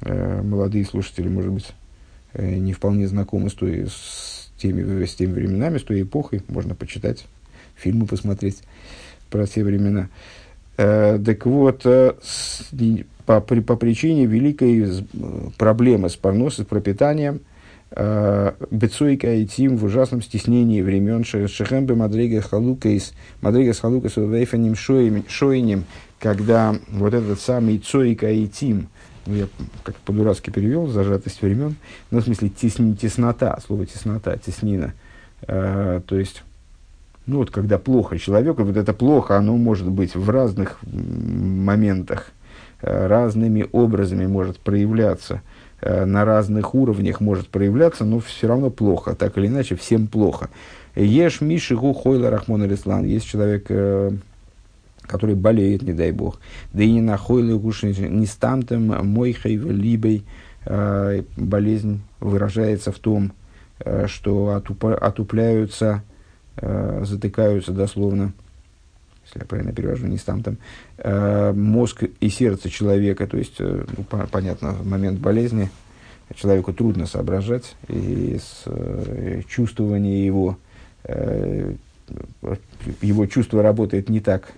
э, 0.00 0.42
молодые 0.42 0.84
слушатели, 0.84 1.28
может 1.28 1.52
быть, 1.52 1.72
не 2.34 2.72
вполне 2.72 3.08
знакомы 3.08 3.50
с, 3.50 3.54
той, 3.54 3.86
с, 3.88 4.50
теми, 4.58 5.04
с 5.04 5.14
теми 5.14 5.32
временами, 5.32 5.78
с 5.78 5.82
той 5.82 6.02
эпохой, 6.02 6.42
можно 6.48 6.74
почитать, 6.74 7.26
фильмы 7.76 8.06
посмотреть 8.06 8.62
про 9.30 9.46
те 9.46 9.64
времена. 9.64 10.08
Э, 10.76 11.18
так 11.24 11.46
вот, 11.46 11.82
э, 11.84 12.14
с, 12.22 12.68
по, 13.26 13.40
при, 13.40 13.60
по 13.60 13.76
причине 13.76 14.26
великой 14.26 15.06
проблемы 15.56 16.08
с 16.08 16.16
парносом, 16.16 16.64
с 16.64 16.68
пропитанием, 16.68 17.40
э, 17.92 18.52
Бецуйка 18.70 19.34
и 19.34 19.46
Тим 19.46 19.76
в 19.76 19.84
ужасном 19.84 20.22
стеснении 20.22 20.82
времен 20.82 21.24
Шехембе 21.24 21.94
Мадрига 21.94 22.40
Халукейс, 22.40 23.12
Мадрига 23.40 23.72
с 23.72 23.80
Халукейс 23.80 24.16
Вейфаним 24.16 24.74
Шойним, 24.74 25.84
когда 26.18 26.74
вот 26.90 27.14
этот 27.14 27.40
самый 27.40 27.78
Цойка 27.78 28.30
и 28.30 28.48
Тим, 28.48 28.88
ну, 29.26 29.34
я 29.34 29.46
как 29.82 29.96
по-дурацки 29.96 30.50
перевел, 30.50 30.86
зажатость 30.86 31.42
времен, 31.42 31.76
ну, 32.10 32.20
в 32.20 32.24
смысле 32.24 32.48
тесни, 32.48 32.94
теснота, 32.94 33.58
слово 33.66 33.86
теснота, 33.86 34.36
теснина, 34.36 34.94
э, 35.46 36.00
то 36.06 36.16
есть 36.16 36.42
ну 37.26 37.38
вот 37.38 37.50
когда 37.50 37.78
плохо 37.78 38.18
человеку, 38.18 38.64
вот 38.64 38.76
это 38.76 38.92
плохо, 38.92 39.36
оно 39.38 39.56
может 39.56 39.88
быть 39.88 40.14
в 40.14 40.28
разных 40.28 40.78
моментах, 40.82 42.32
э, 42.82 43.06
разными 43.06 43.66
образами 43.72 44.26
может 44.26 44.58
проявляться. 44.58 45.40
э, 45.80 46.06
на 46.06 46.24
разных 46.24 46.74
уровнях 46.74 47.20
может 47.20 47.48
проявляться, 47.48 48.04
но 48.04 48.18
все 48.18 48.46
равно 48.48 48.70
плохо, 48.70 49.14
так 49.14 49.36
или 49.36 49.48
иначе, 49.48 49.76
всем 49.76 50.06
плохо. 50.06 50.48
Ешь 50.96 51.42
Миши 51.42 51.76
Гу 51.76 51.92
Хойла 51.92 52.30
Рахмон 52.30 52.62
Алислан. 52.62 53.04
Есть 53.04 53.26
человек, 53.26 53.66
э, 53.68 54.12
который 55.06 55.34
болеет, 55.34 55.82
не 55.82 55.92
дай 55.92 56.12
бог. 56.12 56.40
Да 56.72 56.82
и 56.82 56.90
не 56.90 57.00
на 57.00 57.16
Хойле 57.16 57.56
Гуши, 57.56 57.94
не 57.94 58.26
стамтом 58.26 58.86
Мойхой 59.06 59.56
Либой. 59.56 60.24
Э, 60.66 61.22
болезнь 61.36 62.00
выражается 62.20 62.90
в 62.90 62.98
том, 62.98 63.32
э, 63.80 64.06
что 64.06 64.62
отупляются, 65.00 66.02
э, 66.56 67.02
затыкаются 67.04 67.72
дословно 67.72 68.32
если 69.26 69.38
я 69.38 69.46
правильно 69.46 69.72
перевожу, 69.72 70.06
не 70.06 70.18
там, 70.18 70.42
там 70.42 70.58
э, 70.98 71.52
мозг 71.54 72.04
и 72.20 72.28
сердце 72.28 72.68
человека, 72.68 73.26
то 73.26 73.38
есть, 73.38 73.58
ну, 73.58 74.04
по, 74.04 74.26
понятно, 74.26 74.72
в 74.72 74.86
момент 74.86 75.18
болезни 75.18 75.70
человеку 76.34 76.74
трудно 76.74 77.06
соображать, 77.06 77.74
и 77.88 78.38
с, 78.38 78.64
чувствование 79.48 80.26
его, 80.26 80.58
его 83.00 83.26
чувство 83.26 83.62
работает 83.62 84.10
не 84.10 84.20
так, 84.20 84.52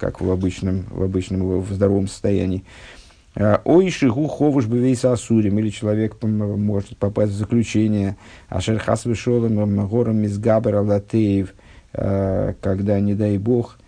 как 0.00 0.20
в 0.20 0.30
обычном, 0.30 0.84
в 0.90 1.02
обычном, 1.02 1.60
в 1.60 1.72
здоровом 1.72 2.08
состоянии. 2.08 2.64
А, 3.36 3.60
Ой, 3.64 3.90
шигу 3.90 4.26
ховуш 4.26 4.66
бевейса 4.66 5.12
асурим, 5.12 5.58
или 5.58 5.68
человек 5.70 6.20
может 6.22 6.96
попасть 6.96 7.32
в 7.32 7.36
заключение, 7.36 8.16
ашер 8.48 8.78
хас 8.78 9.04
вишолем 9.04 9.86
гором 9.86 10.16
мизгабер 10.16 10.76
алатеев, 10.76 11.54
э, 11.92 12.54
когда, 12.60 12.98
не 12.98 13.14
дай 13.14 13.38
бог, 13.38 13.78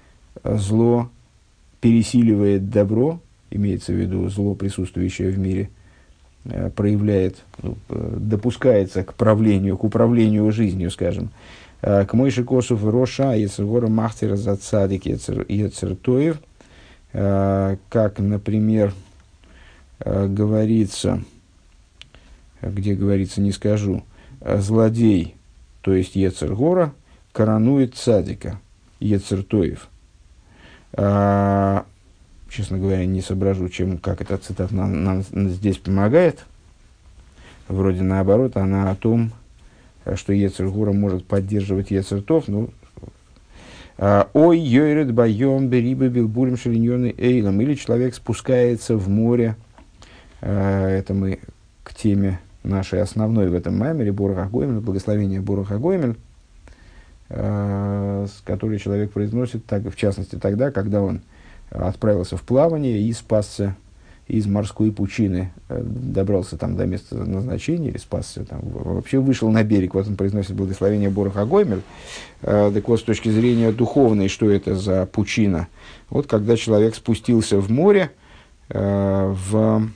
зло 0.45 1.11
пересиливает 1.81 2.71
добро, 2.71 3.21
имеется 3.51 3.93
в 3.93 3.97
виду 3.97 4.29
зло, 4.29 4.55
присутствующее 4.55 5.31
в 5.31 5.39
мире, 5.39 5.71
э, 6.45 6.71
проявляет, 6.71 7.39
ну, 7.63 7.77
допускается 7.89 9.03
к 9.03 9.15
правлению, 9.15 9.77
к 9.77 9.85
управлению 9.85 10.53
жизнью, 10.53 10.91
скажем. 10.91 11.31
Э, 11.83 12.07
к 12.07 12.15
Мойши 12.15 12.45
Косов 12.45 12.83
Роша, 12.85 13.35
Ецергора 13.35 13.89
Махтера 13.89 14.37
за 14.37 14.57
Цадик 14.57 15.07
Ецертоев, 15.07 16.39
как, 17.13 18.19
например, 18.21 18.95
говорится, 20.03 21.23
где 22.63 22.95
говорится, 22.95 23.43
не 23.43 23.53
скажу, 23.53 24.03
злодей, 24.41 25.35
то 25.83 25.93
есть 25.93 26.17
Ецергора, 26.17 26.95
коронует 27.33 27.97
Цадика, 27.97 28.59
Ецертоев– 28.99 29.89
а, 30.95 31.87
честно 32.51 32.79
говоря, 32.79 33.05
не 33.07 33.23
соображу, 33.23 33.69
чем, 33.69 33.99
как 33.99 34.21
эта 34.21 34.37
цитата 34.37 34.75
нам, 34.75 35.05
нам 35.05 35.23
здесь 35.23 35.79
помогает. 35.79 36.45
Вроде 37.69 38.03
наоборот, 38.03 38.57
она 38.57 38.91
о 38.91 38.95
том, 38.95 39.33
что 40.17 40.33
Ецергура 40.33 40.93
может 40.93 41.25
поддерживать 41.25 41.91
Ецертов. 41.91 42.49
Ну, 42.49 42.71
а, 43.99 44.29
Ой, 44.33 44.59
йойрет 44.59 45.13
байом 45.13 45.69
берибы 45.69 46.09
билбурим 46.09 46.57
шелиньоны 46.57 47.15
эйлом. 47.17 47.61
Или 47.61 47.75
человек 47.75 48.15
спускается 48.15 48.97
в 48.97 49.09
море. 49.09 49.57
А, 50.41 50.89
это 50.89 51.15
мы 51.15 51.39
к 51.85 51.95
теме 51.95 52.41
нашей 52.63 53.01
основной 53.01 53.49
в 53.49 53.55
этом 53.55 53.77
маймере, 53.77 54.13
Боруха 54.13 54.49
Гоймель, 54.51 54.81
благословение 54.81 55.41
Гоймель. 55.41 56.17
Э, 57.35 58.27
который 58.45 58.79
человек 58.79 59.13
произносит, 59.13 59.65
так, 59.65 59.83
в 59.85 59.97
частности, 59.97 60.37
тогда, 60.37 60.71
когда 60.71 61.01
он 61.01 61.23
отправился 61.71 62.37
в 62.37 62.43
плавание 62.43 63.01
и 63.01 63.11
спасся 63.15 63.75
из 64.29 64.47
морской 64.47 64.93
пучины, 64.93 65.53
э, 65.69 65.83
добрался 65.83 66.57
там 66.57 66.77
до 66.77 66.87
места 66.87 67.17
назначения 67.17 67.89
или 67.89 67.99
спасся, 67.99 68.45
там, 68.45 68.61
вообще 68.63 69.19
вышел 69.19 69.51
на 69.51 69.63
берег, 69.63 69.95
вот 69.95 70.07
он 70.07 70.17
произносит 70.17 70.55
благословение 70.55 71.11
Боруха 71.11 71.45
Гоймель. 71.45 71.83
Э, 72.43 72.71
так 72.73 72.89
вот, 72.89 73.01
с 73.01 73.03
точки 73.03 73.29
зрения 73.29 73.73
духовной, 73.73 74.29
что 74.29 74.51
это 74.51 74.75
за 74.75 75.07
пучина? 75.07 75.69
Вот 76.11 76.27
когда 76.27 76.57
человек 76.57 76.95
спустился 76.95 77.59
в 77.59 77.71
море, 77.71 78.11
в 78.69 79.89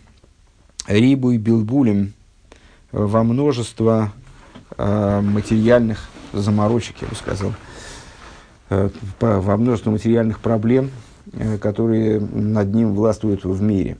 Рибу 0.87 1.31
и 1.31 1.39
Билбулем, 1.39 2.13
во 2.93 3.23
множество 3.23 4.13
материальных 4.77 6.11
заморочек, 6.33 6.97
я 7.03 7.09
бы 7.09 7.15
сказал, 7.15 7.53
э, 8.71 8.91
во 9.21 9.57
множестве 9.57 9.93
материальных 9.93 10.41
проблем, 10.41 10.91
э, 11.33 11.59
которые 11.59 12.21
над 12.21 12.75
ним 12.75 12.95
властвуют 12.95 13.45
в 13.45 13.63
мире. 13.63 13.97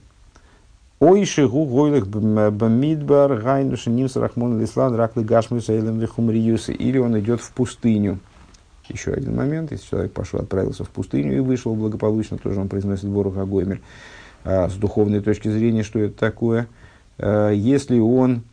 Ойши 0.99 1.47
гу 1.47 1.65
гойлых 1.65 2.07
бамидбар 2.07 3.39
гайнуши 3.39 3.89
нимс 3.89 4.15
рахмон 4.15 4.59
лислан 4.59 4.95
раклы 4.95 5.23
гашмус 5.23 5.69
эйлем 5.69 5.99
вихумриюсы. 5.99 6.73
Или 6.73 6.97
он 6.97 7.19
идет 7.19 7.39
в 7.39 7.51
пустыню. 7.51 8.19
Еще 8.87 9.11
один 9.11 9.35
момент. 9.35 9.71
Если 9.71 9.87
человек 9.87 10.11
пошел, 10.13 10.39
отправился 10.39 10.83
в 10.83 10.89
пустыню 10.89 11.37
и 11.37 11.39
вышел 11.39 11.75
благополучно, 11.75 12.37
тоже 12.37 12.59
он 12.59 12.69
произносит 12.69 13.05
Борух 13.09 13.37
Агоймер. 13.37 13.79
А 14.43 14.69
с 14.69 14.73
духовной 14.73 15.19
точки 15.19 15.49
зрения, 15.49 15.83
что 15.83 15.99
это 15.99 16.17
такое? 16.17 16.67
А, 17.19 17.51
если 17.51 17.99
он 17.99 18.43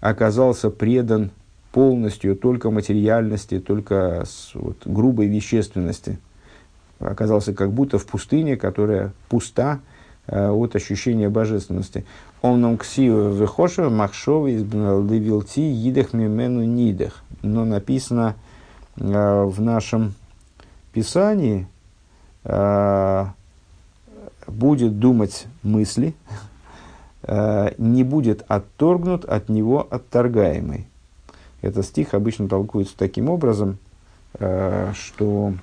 оказался 0.00 0.70
предан 0.70 1.30
полностью 1.72 2.36
только 2.36 2.70
материальности, 2.70 3.58
только 3.58 4.24
вот, 4.54 4.76
грубой 4.84 5.26
вещественности. 5.26 6.18
Оказался 6.98 7.54
как 7.54 7.72
будто 7.72 7.98
в 7.98 8.06
пустыне, 8.06 8.56
которая 8.56 9.12
пуста 9.28 9.80
от 10.28 10.76
ощущения 10.76 11.28
божественности. 11.28 12.04
Он 12.42 12.60
нам 12.60 12.76
ксива 12.78 13.30
выхошев 13.30 13.90
махшов 13.90 14.48
из 14.48 14.62
левилти 14.62 15.60
идах 15.88 16.12
мимену 16.12 16.64
нидах. 16.64 17.22
Но 17.42 17.64
написано 17.64 18.36
э, 18.96 19.44
в 19.44 19.60
нашем 19.60 20.14
писании, 20.92 21.66
э, 22.44 23.26
будет 24.46 24.98
думать 24.98 25.46
мысли, 25.62 26.14
э, 27.22 27.72
не 27.78 28.04
будет 28.04 28.44
отторгнут 28.48 29.24
от 29.24 29.48
него 29.48 29.86
отторгаемый. 29.90 30.86
Этот 31.60 31.86
стих 31.86 32.14
обычно 32.14 32.48
толкуется 32.48 32.96
таким 32.96 33.28
образом, 33.28 33.78
э, 34.34 34.92
что 34.94 35.54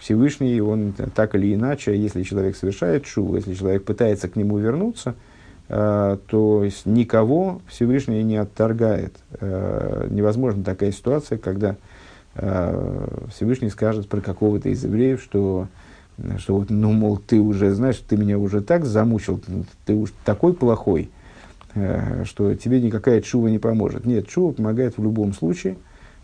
Всевышний, 0.00 0.60
он 0.60 0.92
так 1.14 1.34
или 1.34 1.54
иначе, 1.54 1.96
если 1.96 2.22
человек 2.22 2.56
совершает 2.56 3.06
шуву, 3.06 3.36
если 3.36 3.54
человек 3.54 3.84
пытается 3.84 4.28
к 4.28 4.34
нему 4.34 4.58
вернуться, 4.58 5.14
э, 5.68 6.18
то 6.26 6.64
есть 6.64 6.86
никого 6.86 7.60
Всевышний 7.68 8.22
не 8.24 8.36
отторгает. 8.36 9.14
Э, 9.40 10.08
невозможна 10.10 10.64
такая 10.64 10.92
ситуация, 10.92 11.38
когда 11.38 11.76
Всевышний 12.32 13.70
скажет 13.70 14.08
про 14.08 14.20
какого-то 14.20 14.68
из 14.68 14.84
евреев, 14.84 15.20
что, 15.20 15.66
что 16.38 16.58
вот, 16.58 16.70
ну, 16.70 16.92
мол, 16.92 17.18
ты 17.18 17.40
уже, 17.40 17.74
знаешь, 17.74 18.00
ты 18.08 18.16
меня 18.16 18.38
уже 18.38 18.60
так 18.60 18.84
замучил, 18.84 19.40
ты 19.84 19.94
уж 19.94 20.12
такой 20.24 20.54
плохой, 20.54 21.10
Э, 21.74 22.24
что 22.24 22.54
тебе 22.54 22.80
никакая 22.80 23.20
чува 23.20 23.48
не 23.48 23.58
поможет. 23.58 24.04
Нет, 24.04 24.28
чува 24.28 24.52
помогает 24.52 24.98
в 24.98 25.02
любом 25.02 25.32
случае. 25.32 25.76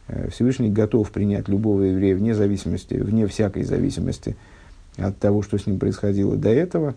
Э, 0.08 0.28
Всевышний 0.30 0.70
готов 0.70 1.10
принять 1.10 1.48
любого 1.48 1.82
еврея 1.82 2.14
вне 2.14 2.34
зависимости, 2.34 2.94
вне 2.94 3.26
всякой 3.26 3.64
зависимости 3.64 4.36
от 4.96 5.18
того, 5.18 5.42
что 5.42 5.58
с 5.58 5.66
ним 5.66 5.78
происходило 5.78 6.36
до 6.36 6.50
этого, 6.50 6.94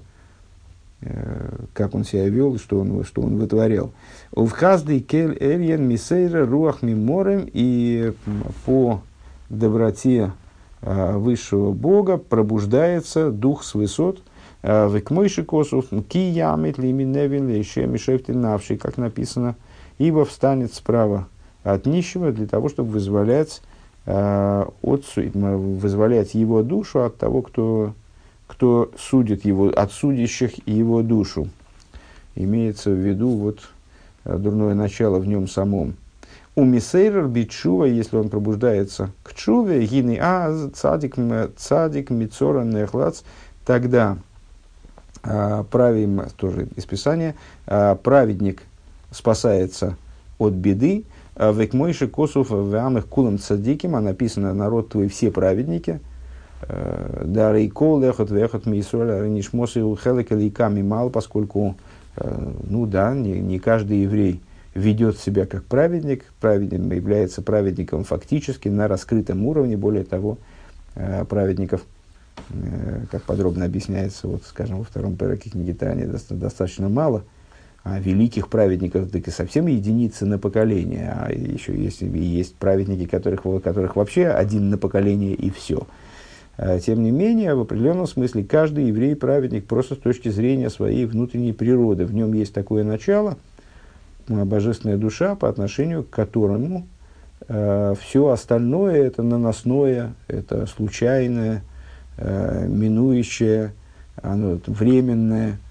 э, 1.02 1.50
как 1.74 1.96
он 1.96 2.04
себя 2.04 2.28
вел, 2.30 2.58
что 2.60 2.80
он, 2.80 3.04
что 3.04 3.22
он 3.22 3.38
вытворял. 3.38 3.92
Каждый 4.58 5.00
кель 5.00 5.38
эльен 5.40 5.88
мисейра 5.88 6.46
руах 6.46 6.82
миморем 6.82 7.50
и 7.52 8.14
по 8.66 9.02
доброте 9.50 10.32
высшего 10.82 11.74
Бога 11.74 12.18
пробуждается 12.18 13.32
дух 13.32 13.64
с 13.64 13.74
высот, 13.74 14.22
Векмойши 14.62 15.44
косов, 15.44 15.86
ки 16.08 16.18
ямит 16.18 16.78
лиминевин 16.78 17.48
лейше 17.48 17.88
навший, 18.28 18.78
как 18.78 18.98
написано, 18.98 19.56
ибо 19.98 20.24
встанет 20.24 20.74
справа 20.74 21.28
от 21.64 21.86
нищего 21.86 22.32
для 22.32 22.48
того, 22.48 22.70
чтобы 22.70 22.92
вызволять, 22.92 23.62
э, 24.06 24.66
от, 24.82 25.06
вызволять 25.16 26.34
его 26.34 26.64
душу 26.64 27.04
от 27.04 27.18
того, 27.18 27.42
кто, 27.42 27.94
кто 28.48 28.92
судит 28.98 29.46
его, 29.46 29.70
от 29.70 29.92
судящих 29.92 30.68
его 30.68 31.02
душу. 31.02 31.50
Имеется 32.36 32.92
в 32.92 32.96
виду 32.96 33.30
вот 33.30 33.60
э, 34.26 34.38
дурное 34.38 34.74
начало 34.74 35.20
в 35.20 35.28
нем 35.28 35.48
самом. 35.48 35.96
У 36.56 36.64
Мисейрер 36.64 37.28
Бичува, 37.28 37.86
если 37.86 38.18
он 38.18 38.30
пробуждается 38.30 39.12
к 39.24 39.34
Чуве, 39.34 39.86
гины 39.86 40.18
а 40.20 40.70
цадик, 40.74 41.16
цадик 41.56 42.10
мицора 42.10 42.64
нехлац, 42.64 43.22
тогда 43.66 44.18
а, 45.24 45.64
правим, 45.64 46.24
тоже 46.36 46.68
из 46.76 46.86
Писания, 46.86 47.36
праведник 47.66 48.64
спасается 49.12 49.96
от 50.38 50.54
беды, 50.54 51.06
а, 51.40 51.54
век 51.54 51.74
мойши 51.74 52.08
косов 52.10 52.50
в 52.50 52.76
амых 52.76 53.08
кулам 53.08 53.40
цадиким, 53.40 53.96
а 53.96 54.02
написано, 54.02 54.54
народ 54.54 54.90
твой 54.90 55.08
все 55.08 55.32
праведники, 55.32 56.02
да 56.68 57.54
рейкол 57.54 58.02
лехот 58.02 58.30
вехот 58.30 58.66
мисроль 58.66 59.24
ренишмосы 59.24 59.82
у 59.82 59.96
хелека 59.96 60.70
мал, 60.70 61.10
поскольку 61.10 61.78
ну 62.70 62.86
да, 62.86 63.16
не, 63.16 63.40
не 63.40 63.60
каждый 63.60 64.02
еврей 64.02 64.42
ведет 64.76 65.18
себя 65.18 65.46
как 65.46 65.64
праведник, 65.64 66.26
праведник 66.42 66.94
является 66.94 67.42
праведником 67.42 68.04
фактически 68.04 68.68
на 68.68 68.90
раскрытом 68.90 69.46
уровне, 69.46 69.78
более 69.78 70.04
того, 70.04 70.38
праведников, 71.30 71.86
как 73.10 73.24
подробно 73.24 73.64
объясняется, 73.64 74.28
вот, 74.28 74.44
скажем, 74.44 74.80
во 74.80 74.84
втором 74.84 75.16
переке 75.16 75.50
книги 75.50 75.72
Тани, 75.72 76.04
достаточно 76.04 76.90
мало– 76.90 77.24
а 77.84 78.00
великих 78.00 78.50
праведников, 78.50 79.10
так 79.10 79.28
и 79.28 79.32
совсем 79.32 79.68
единицы 79.68 80.26
на 80.26 80.38
поколение. 80.38 81.16
А 81.16 81.32
еще 81.32 81.76
есть, 81.76 82.02
есть 82.02 82.56
праведники, 82.56 83.06
которых, 83.06 83.44
которых 83.64 83.96
вообще 83.96 84.28
один 84.28 84.70
на 84.70 84.78
поколение 84.78 85.34
и 85.34 85.50
все. 85.50 85.88
А, 86.58 86.80
тем 86.80 87.04
не 87.04 87.12
менее, 87.12 87.56
в 87.56 87.62
определенном 87.62 88.06
смысле, 88.06 88.44
каждый 88.44 88.86
еврей 88.88 89.16
праведник 89.16 89.66
просто 89.66 89.96
с 89.96 89.98
точки 89.98 90.30
зрения 90.30 90.70
своей 90.70 91.06
внутренней 91.06 91.54
природы. 91.54 92.06
В 92.06 92.14
нем 92.14 92.34
есть 92.34 92.54
такое 92.54 92.84
начало, 92.84 93.38
а, 94.28 94.44
божественная 94.44 94.98
душа, 94.98 95.36
по 95.36 95.48
отношению 95.48 96.04
к 96.04 96.10
которому 96.10 96.86
э, 97.48 97.96
все 98.02 98.28
остальное 98.28 99.04
это 99.04 99.24
наносное, 99.24 100.14
это 100.28 100.66
случайное, 100.66 101.64
э, 102.18 102.68
минующее, 102.68 103.74
оно 104.22 104.60
временное– 104.68 105.60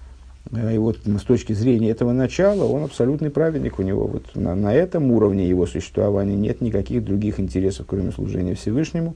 и 0.51 0.77
вот 0.79 0.97
с 1.05 1.21
точки 1.23 1.53
зрения 1.53 1.91
этого 1.91 2.11
начала 2.11 2.65
он 2.65 2.83
абсолютный 2.83 3.29
праведник. 3.29 3.77
У 3.77 3.83
него 3.83 4.07
вот 4.07 4.35
на, 4.35 4.55
на 4.55 4.73
этом 4.73 5.11
уровне 5.11 5.47
его 5.47 5.67
существования 5.67 6.35
нет 6.35 6.61
никаких 6.61 7.03
других 7.03 7.39
интересов, 7.39 7.85
кроме 7.87 8.11
служения 8.11 8.55
Всевышнему. 8.55 9.15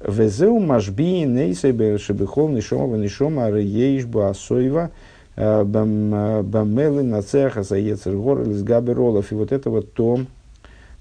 Везеу 0.00 0.60
машби 0.60 1.24
нейсебе 1.24 1.98
шебехов 1.98 2.50
нишома 2.52 2.96
нишома 2.96 3.50
реейшбу 3.50 4.20
асоева 4.20 4.92
э, 5.34 5.64
бамелы 5.64 7.02
нацеха 7.02 7.64
заецер 7.64 8.14
гор 8.14 8.46
ролов. 8.94 9.32
И 9.32 9.34
вот 9.34 9.50
это 9.50 9.70
вот 9.70 9.92
то, 9.94 10.20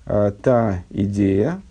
э, 0.08 0.32
та 0.42 0.84
идея, 0.90 1.62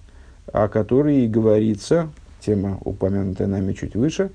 о 0.52 0.68
которой 0.68 1.24
и 1.24 1.28
говорится, 1.28 2.10
тема, 2.38 2.78
упомянутая 2.84 3.48
нами 3.48 3.72
чуть 3.72 3.96
выше, 3.96 4.30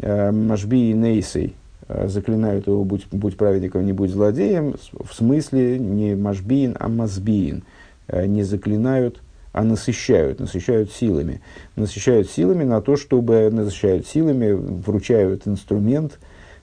э, 0.00 0.32
машби 0.32 0.92
нейсей, 0.92 1.54
Э, 1.54 1.63
заклинают 1.88 2.66
его, 2.66 2.84
будь, 2.84 3.06
будь 3.10 3.36
праведником, 3.36 3.84
не 3.84 3.92
будь 3.92 4.10
злодеем, 4.10 4.74
в 4.92 5.12
смысле 5.14 5.78
не 5.78 6.14
машбиин, 6.14 6.76
а 6.78 6.88
мазбиин. 6.88 7.64
Э, 8.08 8.26
не 8.26 8.42
заклинают, 8.42 9.20
а 9.52 9.62
насыщают, 9.64 10.40
насыщают 10.40 10.90
силами. 10.92 11.40
Насыщают 11.76 12.30
силами 12.30 12.64
на 12.64 12.80
то, 12.80 12.96
чтобы 12.96 13.50
насыщают 13.50 14.06
силами, 14.06 14.52
вручают 14.52 15.46
инструмент, 15.46 16.18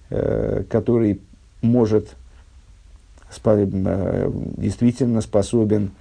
э, 0.09 0.63
который 0.69 1.21
может 1.61 2.15
действительно 4.57 5.21
способен 5.21 5.91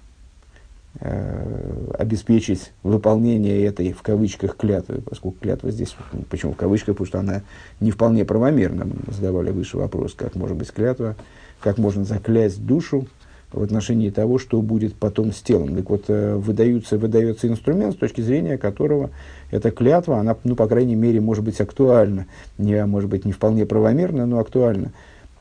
Э, 0.98 1.69
обеспечить 2.00 2.72
выполнение 2.82 3.64
этой, 3.64 3.92
в 3.92 4.02
кавычках, 4.02 4.56
клятвы, 4.56 5.02
поскольку 5.02 5.38
клятва 5.40 5.70
здесь, 5.70 5.94
почему 6.30 6.52
в 6.52 6.56
кавычках, 6.56 6.94
потому 6.94 7.06
что 7.06 7.18
она 7.20 7.42
не 7.78 7.90
вполне 7.90 8.24
правомерна, 8.24 8.86
мы 8.86 9.12
задавали 9.12 9.50
выше 9.50 9.76
вопрос, 9.76 10.14
как 10.14 10.34
может 10.34 10.56
быть 10.56 10.72
клятва, 10.72 11.16
как 11.60 11.78
можно 11.78 12.04
заклясть 12.04 12.64
душу 12.64 13.06
в 13.52 13.62
отношении 13.62 14.10
того, 14.10 14.38
что 14.38 14.62
будет 14.62 14.94
потом 14.94 15.32
с 15.32 15.40
телом. 15.42 15.76
Так 15.76 15.90
вот, 15.90 16.04
э, 16.08 16.36
выдаются, 16.36 16.96
выдается 16.98 17.48
инструмент, 17.48 17.94
с 17.94 17.98
точки 17.98 18.20
зрения 18.20 18.56
которого 18.56 19.10
эта 19.50 19.70
клятва, 19.70 20.18
она, 20.18 20.36
ну, 20.44 20.56
по 20.56 20.66
крайней 20.68 20.94
мере, 20.94 21.20
может 21.20 21.44
быть 21.44 21.60
актуальна, 21.60 22.26
не, 22.58 22.84
может 22.86 23.10
быть, 23.10 23.24
не 23.24 23.32
вполне 23.32 23.66
правомерна, 23.66 24.24
но 24.24 24.38
актуальна. 24.38 24.92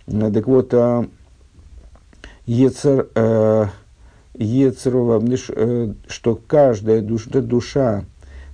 Так 0.07 0.47
вот, 0.47 0.73
э, 0.73 1.05
Ецер, 2.47 3.09
Ецерова, 4.39 5.21
э, 5.21 5.93
что 6.07 6.39
каждая 6.47 7.01
душа, 7.01 7.29
душа 7.29 8.05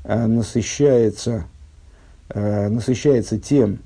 э, 0.03 0.25
насыщается, 0.25 1.45
э, 2.29 2.69
насыщается 2.69 3.37
тем, 3.37 3.77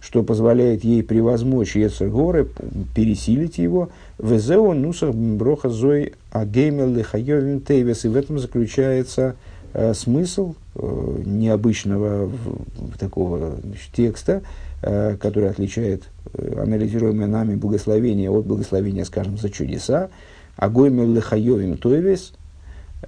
что 0.00 0.24
позволяет 0.24 0.82
ей 0.82 1.04
превозмочь 1.04 1.76
Ецергоры, 1.76 2.48
пересилить 2.96 3.58
его, 3.58 3.90
везео 4.18 4.74
нусах 4.74 5.14
броха 5.14 5.68
зой 5.68 6.14
агеймел 6.32 6.88
лихайовим 6.88 7.60
тейвес. 7.60 8.04
И 8.04 8.08
в 8.08 8.16
этом 8.16 8.38
заключается 8.38 9.36
смысл 9.94 10.54
необычного 10.74 12.30
такого 12.98 13.56
значит, 13.62 13.92
текста, 13.92 14.42
который 14.80 15.50
отличает 15.50 16.04
анализируемое 16.34 17.26
нами 17.26 17.56
благословение 17.56 18.30
от 18.30 18.46
благословения, 18.46 19.04
скажем, 19.04 19.38
за 19.38 19.50
чудеса, 19.50 20.08
Агоймель 20.56 21.14
лехайовим 21.14 21.76
тойвес, 21.76 22.32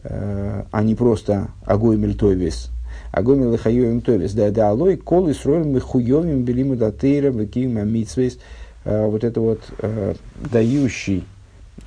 э, 0.02 0.64
а 0.70 0.82
не 0.82 0.94
просто 0.94 1.48
агоймель 1.64 2.14
тойвес. 2.14 2.70
Агоймель 3.11 3.52
лехайовим 3.52 4.02
тойвес. 4.02 4.32
Да, 4.34 4.50
да, 4.50 4.68
алой 4.70 4.96
кол 4.96 5.28
и 5.28 5.32
сроем 5.32 5.72
мехуевим 5.72 6.44
белиму 6.44 6.76
датейра 6.76 7.30
веким 7.30 7.78
амитсвейс. 7.78 8.38
Э, 8.84 9.06
вот 9.06 9.24
это 9.24 9.40
вот 9.40 9.61
э, 9.78 10.14
дающий, 10.52 11.24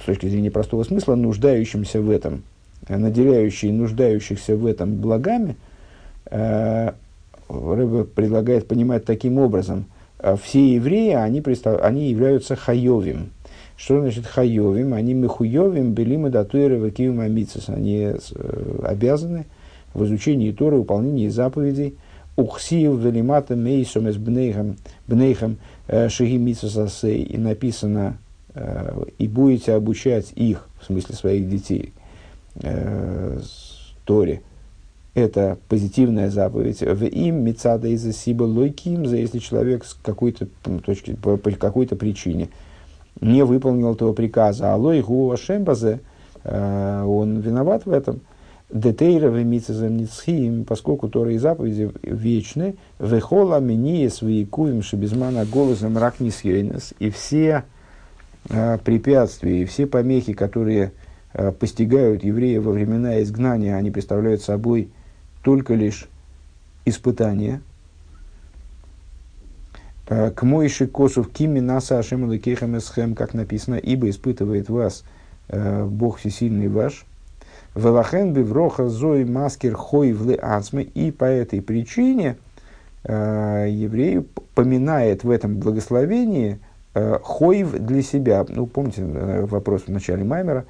с 0.01 0.05
точки 0.05 0.27
зрения 0.27 0.49
простого 0.49 0.83
смысла, 0.83 1.13
нуждающимся 1.13 2.01
в 2.01 2.09
этом, 2.09 2.41
наделяющий 2.89 3.71
нуждающихся 3.71 4.55
в 4.55 4.65
этом 4.65 4.95
благами, 4.95 5.55
Рэбе 6.29 8.05
предлагает 8.05 8.67
понимать 8.67 9.03
таким 9.03 9.37
образом. 9.37 9.85
Все 10.41 10.75
евреи, 10.75 11.13
они, 11.13 11.43
они 11.81 12.09
являются 12.09 12.55
хайовим, 12.55 13.31
что 13.83 13.99
значит 13.99 14.27
хайовим? 14.27 14.93
Они 14.93 15.15
мехуевим, 15.15 15.93
белима 15.93 16.29
датуэра 16.29 16.77
вакиум 16.77 17.19
амицис. 17.19 17.67
Они 17.67 18.11
э, 18.13 18.79
обязаны 18.83 19.47
в 19.95 20.05
изучении 20.05 20.51
Торы, 20.51 20.77
выполнении 20.77 21.29
заповедей. 21.29 21.95
Ухсиев 22.35 22.99
велимата 22.99 23.55
мейсом 23.55 24.07
с 24.07 24.17
бнейхам, 24.17 24.77
бнейхам 25.07 25.57
э, 25.87 26.09
шаги 26.09 26.37
мицисасей. 26.37 27.23
И 27.23 27.37
написано, 27.39 28.19
э, 28.53 29.03
и 29.17 29.27
будете 29.27 29.73
обучать 29.73 30.31
их, 30.35 30.67
в 30.79 30.85
смысле 30.85 31.15
своих 31.15 31.49
детей, 31.49 31.91
Торе. 34.05 34.43
Это 35.15 35.57
позитивная 35.69 36.29
заповедь. 36.29 36.81
В 36.81 37.05
им 37.05 37.43
мецада 37.43 37.87
из-за 37.87 38.13
сиба 38.13 38.43
лойким, 38.43 39.03
если 39.03 39.39
человек 39.39 39.85
с 39.85 39.95
какой-то 39.95 40.47
точки, 40.85 41.15
по, 41.15 41.37
по 41.37 41.49
какой-то 41.49 41.95
причине– 41.95 42.49
не 43.19 43.43
выполнил 43.43 43.93
этого 43.93 44.13
приказа. 44.13 44.73
Алой 44.73 45.01
гуа 45.01 45.37
шембазе, 45.37 45.99
э, 46.43 47.03
он 47.03 47.39
виноват 47.39 47.85
в 47.85 47.91
этом. 47.91 48.21
Детейра 48.69 49.27
вемицезем 49.27 49.97
ницхим, 49.97 50.63
поскольку 50.63 51.09
Торы 51.09 51.35
и 51.35 51.37
заповеди 51.37 51.91
вечны, 52.03 52.75
вехола 52.99 53.59
миние 53.59 54.09
свои 54.09 54.45
кувим 54.45 54.81
шебезмана 54.81 55.45
голосом 55.45 55.97
рак 55.97 56.15
и 56.21 57.09
все 57.09 57.63
э, 58.49 58.77
препятствия, 58.77 59.61
и 59.61 59.65
все 59.65 59.87
помехи, 59.87 60.31
которые 60.31 60.93
э, 61.33 61.51
постигают 61.51 62.23
евреев 62.23 62.63
во 62.63 62.71
времена 62.71 63.21
изгнания, 63.21 63.75
они 63.75 63.91
представляют 63.91 64.41
собой 64.41 64.89
только 65.43 65.73
лишь 65.73 66.07
испытания– 66.85 67.61
Э, 70.11 70.29
к 70.29 70.43
Мойши 70.43 70.87
Косов 70.87 71.31
Кими 71.31 71.61
Наса 71.61 71.97
Ашем 71.97 72.29
Лекехам 72.29 72.77
Эсхем, 72.77 73.15
как 73.15 73.33
написано, 73.33 73.75
ибо 73.75 74.09
испытывает 74.09 74.69
вас 74.69 75.05
э, 75.47 75.85
Бог 75.85 76.17
Всесильный 76.17 76.67
ваш. 76.67 77.05
Велахен 77.75 78.33
бивроха 78.33 78.89
зой 78.89 79.23
маскер 79.23 79.73
хой 79.73 80.11
вле. 80.11 80.37
И 80.93 81.11
по 81.11 81.23
этой 81.23 81.61
причине 81.61 82.35
э, 83.05 83.67
еврей 83.69 84.27
поминает 84.53 85.23
в 85.23 85.29
этом 85.29 85.55
благословении 85.55 86.59
хойв 86.93 87.71
для 87.71 88.01
себя. 88.01 88.45
Ну, 88.49 88.65
помните 88.65 89.05
вопрос 89.05 89.83
в 89.83 89.87
начале 89.87 90.25
Маймера, 90.25 90.65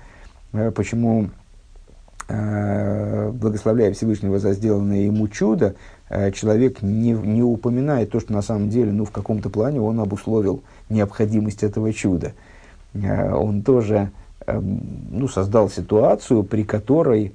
почему 0.76 1.32
благословляя 2.28 3.92
Всевышнего 3.92 4.38
за 4.38 4.54
сделанное 4.54 5.00
ему 5.00 5.28
чудо, 5.30 5.74
человек 6.34 6.82
не, 6.82 7.12
не 7.12 7.42
упоминает 7.42 8.12
то, 8.12 8.20
что 8.20 8.34
на 8.34 8.42
самом 8.42 8.70
деле, 8.70 8.92
ну, 8.92 9.06
в 9.06 9.12
каком-то 9.12 9.50
плане 9.50 9.80
он 9.80 10.00
обусловил 10.00 10.62
необходимость 10.90 11.64
этого 11.64 11.94
чуда. 11.94 12.34
Э, 12.94 13.34
он 13.34 13.62
тоже 13.62 14.12
эм, 14.46 14.82
ну, 15.10 15.28
создал 15.28 15.70
ситуацию, 15.70 16.44
при 16.44 16.64
которой 16.64 17.34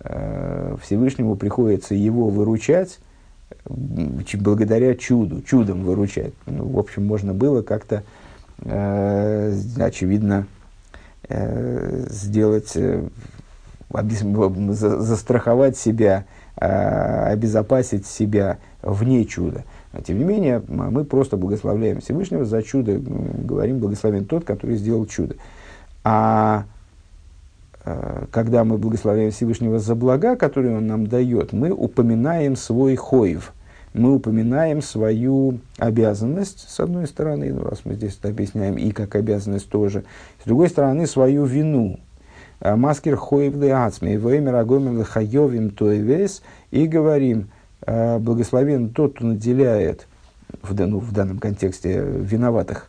э, 0.00 0.76
Всевышнему 0.82 1.36
приходится 1.36 1.94
его 1.94 2.28
выручать 2.28 2.98
благодаря 3.64 4.94
чуду, 4.94 5.40
чудом 5.42 5.82
выручать. 5.84 6.34
Ну, 6.46 6.68
в 6.68 6.78
общем, 6.78 7.06
можно 7.06 7.32
было 7.32 7.62
как-то, 7.62 8.02
очевидно, 8.60 10.46
сделать, 11.28 12.76
застраховать 13.90 15.78
себя 15.78 16.26
обезопасить 16.58 18.06
себя 18.06 18.58
вне 18.82 19.24
чуда. 19.24 19.64
А 19.92 20.02
тем 20.02 20.18
не 20.18 20.24
менее, 20.24 20.62
мы 20.68 21.04
просто 21.04 21.36
благословляем 21.36 22.00
Всевышнего 22.00 22.44
за 22.44 22.62
чудо, 22.62 22.98
говорим 22.98 23.78
благословен 23.78 24.24
тот, 24.24 24.44
который 24.44 24.76
сделал 24.76 25.06
чудо. 25.06 25.36
А 26.04 26.64
когда 28.30 28.64
мы 28.64 28.76
благословляем 28.76 29.30
Всевышнего 29.30 29.78
за 29.78 29.94
блага, 29.94 30.36
которые 30.36 30.76
он 30.76 30.86
нам 30.86 31.06
дает, 31.06 31.52
мы 31.52 31.70
упоминаем 31.70 32.54
свой 32.56 32.96
хойв, 32.96 33.54
мы 33.94 34.14
упоминаем 34.14 34.82
свою 34.82 35.60
обязанность, 35.78 36.68
с 36.68 36.78
одной 36.80 37.06
стороны, 37.06 37.52
ну, 37.54 37.64
раз 37.64 37.80
мы 37.84 37.94
здесь 37.94 38.18
это 38.18 38.28
объясняем, 38.28 38.76
и 38.76 38.90
как 38.90 39.14
обязанность 39.14 39.70
тоже, 39.70 40.04
с 40.42 40.46
другой 40.46 40.68
стороны, 40.68 41.06
свою 41.06 41.46
вину. 41.46 41.98
А, 42.60 42.76
Маскер 42.76 43.16
хойв 43.16 43.56
леацми, 43.56 44.16
веймер 44.16 44.56
агомер 44.56 45.00
лехайовим 45.00 45.70
тоевес, 45.70 46.42
и 46.70 46.86
говорим, 46.86 47.50
а, 47.86 48.18
благословен 48.18 48.90
тот, 48.90 49.14
кто 49.14 49.26
наделяет, 49.26 50.08
в, 50.62 50.74
ну, 50.78 50.98
в 50.98 51.12
данном 51.12 51.38
контексте, 51.38 52.02
виноватых, 52.02 52.88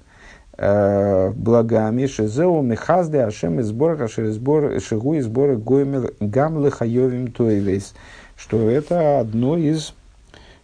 а, 0.57 1.31
благами, 1.31 2.07
шизеу, 2.07 2.61
мехазде, 2.61 3.21
ашем, 3.21 3.59
и 3.59 3.63
сбор, 3.63 4.09
сбор, 4.09 4.81
шигу, 4.81 5.13
и 5.13 5.21
сбор, 5.21 5.55
гоймер, 5.55 6.13
гам 6.19 6.65
лехайовим 6.65 7.31
тоевес, 7.31 7.93
что 8.35 8.69
это 8.69 9.19
одно 9.19 9.57
из 9.57 9.93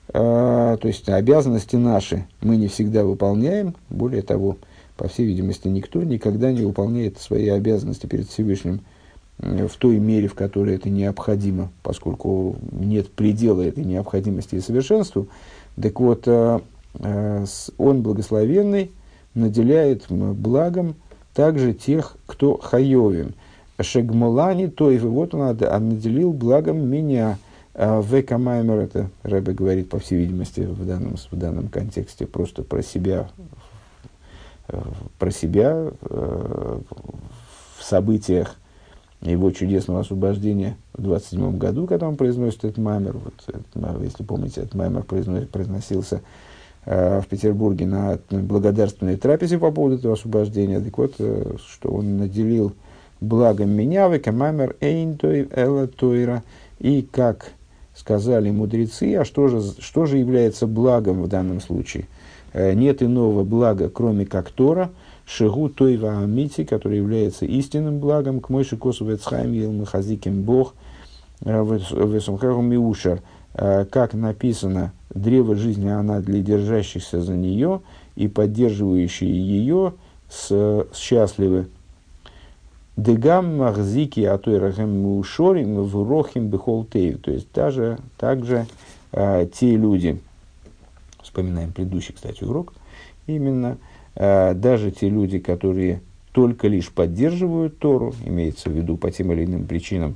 то 0.07 0.79
есть 0.83 1.09
обязанности 1.09 1.75
наши. 1.75 2.25
Мы 2.39 2.55
не 2.55 2.67
всегда 2.69 3.03
выполняем. 3.03 3.75
Более 3.89 4.21
того, 4.21 4.57
по 4.95 5.09
всей 5.09 5.25
видимости, 5.25 5.67
никто 5.67 6.03
никогда 6.03 6.53
не 6.53 6.61
выполняет 6.61 7.17
свои 7.17 7.49
обязанности 7.49 8.05
перед 8.05 8.29
Всевышним 8.29 8.81
в 9.37 9.75
той 9.77 9.99
мере, 9.99 10.27
в 10.27 10.33
которой 10.33 10.75
это 10.75 10.89
необходимо, 10.89 11.69
поскольку 11.83 12.55
нет 12.71 13.11
предела 13.11 13.61
этой 13.61 13.83
необходимости 13.83 14.55
и 14.55 14.61
совершенству. 14.61 15.27
Так 15.81 15.99
вот, 15.99 16.23
а, 16.27 16.61
а, 16.99 17.45
он 17.77 18.01
благословенный 18.01 18.91
наделяет 19.33 20.05
благом 20.09 20.95
также 21.33 21.73
тех, 21.73 22.17
кто 22.25 22.57
хайовим. 22.57 23.33
Шегмолани, 23.81 24.67
то 24.67 24.89
и 24.89 24.97
вот 24.97 25.35
он 25.35 25.57
наделил 25.57 26.31
благом 26.31 26.87
меня– 26.87 27.37
а 27.77 28.01
Века 28.01 28.37
Маймер, 28.37 28.77
это 28.77 29.09
Рэбе 29.23 29.51
говорит, 29.51 29.89
по 29.89 29.99
всей 29.99 30.19
видимости, 30.19 30.61
в 30.61 30.87
данном, 30.87 31.17
в 31.17 31.35
данном 31.35 31.67
контексте, 31.67 32.25
просто 32.25 32.63
про 32.63 32.81
себя, 32.81 33.29
про 35.19 35.29
себя 35.29 35.91
э, 36.01 36.79
в 37.77 37.83
событиях 37.83 38.55
его 39.31 39.51
чудесного 39.51 40.01
освобождения 40.01 40.77
в 40.93 41.01
27 41.01 41.57
году, 41.57 41.87
когда 41.87 42.07
он 42.07 42.15
произносит 42.15 42.65
этот 42.65 42.77
маймер, 42.77 43.17
вот, 43.17 44.01
если 44.01 44.23
помните, 44.23 44.61
этот 44.61 44.75
маймер 44.75 45.03
произносился 45.03 46.21
э, 46.85 47.21
в 47.21 47.27
Петербурге 47.27 47.85
на 47.87 48.19
благодарственной 48.29 49.17
трапезе 49.17 49.57
по 49.57 49.71
поводу 49.71 49.95
этого 49.95 50.13
освобождения, 50.13 50.79
так 50.79 50.97
вот, 50.97 51.15
э, 51.19 51.55
что 51.65 51.89
он 51.89 52.17
наделил 52.17 52.73
благом 53.21 53.71
меня, 53.71 54.07
века 54.07 54.31
маймер 54.31 54.75
эйн 54.81 55.17
той 55.17 55.47
эла 55.51 55.87
тойра, 55.87 56.43
и 56.79 57.01
как 57.01 57.51
сказали 57.95 58.51
мудрецы, 58.51 59.15
а 59.15 59.25
что 59.25 59.47
же, 59.47 59.61
что 59.79 60.05
же 60.05 60.17
является 60.17 60.67
благом 60.67 61.23
в 61.23 61.27
данном 61.27 61.61
случае? 61.61 62.05
Э, 62.53 62.73
нет 62.73 63.01
иного 63.01 63.43
блага, 63.43 63.89
кроме 63.89 64.25
как 64.25 64.49
Тора, 64.49 64.91
Шигу 65.25 65.69
Тойва 65.69 66.19
Амити, 66.19 66.63
который 66.63 66.97
является 66.97 67.45
истинным 67.45 67.99
благом, 67.99 68.39
к 68.39 68.49
Мойши 68.49 68.77
Косу 68.77 69.05
Вецхайм 69.05 69.53
Елмахазиким 69.53 70.43
Бог, 70.43 70.75
э, 71.41 71.63
Весумхару 71.63 72.61
Миушар, 72.61 73.21
э, 73.53 73.85
как 73.85 74.13
написано, 74.13 74.93
древо 75.09 75.55
жизни 75.55 75.89
она 75.89 76.19
для 76.19 76.41
держащихся 76.41 77.21
за 77.21 77.33
нее 77.33 77.81
и 78.15 78.27
поддерживающие 78.27 79.31
ее 79.31 79.93
с, 80.29 80.85
счастливы. 80.93 81.67
Дегам 82.97 83.57
махзики 83.57 84.21
атуэрахем 84.21 85.01
мушорим 85.01 85.83
врохим 85.83 86.47
бихолтею. 86.47 87.17
То 87.17 87.31
есть 87.31 87.47
даже, 87.53 87.97
также 88.17 88.67
э, 89.11 89.47
те 89.51 89.75
люди, 89.75 90.21
вспоминаем 91.21 91.73
предыдущий, 91.73 92.13
кстати, 92.13 92.43
урок, 92.43 92.73
именно 93.27 93.77
даже 94.15 94.91
те 94.91 95.09
люди, 95.09 95.39
которые 95.39 96.01
только 96.31 96.67
лишь 96.67 96.91
поддерживают 96.91 97.79
Тору, 97.79 98.13
имеется 98.25 98.69
в 98.69 98.73
виду 98.73 98.97
по 98.97 99.11
тем 99.11 99.31
или 99.31 99.45
иным 99.45 99.67
причинам, 99.67 100.15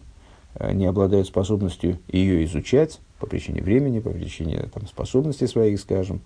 э, 0.56 0.72
не 0.74 0.86
обладают 0.86 1.28
способностью 1.28 2.00
ее 2.08 2.46
изучать 2.46 3.00
по 3.20 3.28
причине 3.28 3.62
времени, 3.62 4.00
по 4.00 4.10
причине 4.10 4.70
там, 4.74 4.88
способностей 4.88 5.48
своих, 5.48 5.80
скажем, 5.80 6.22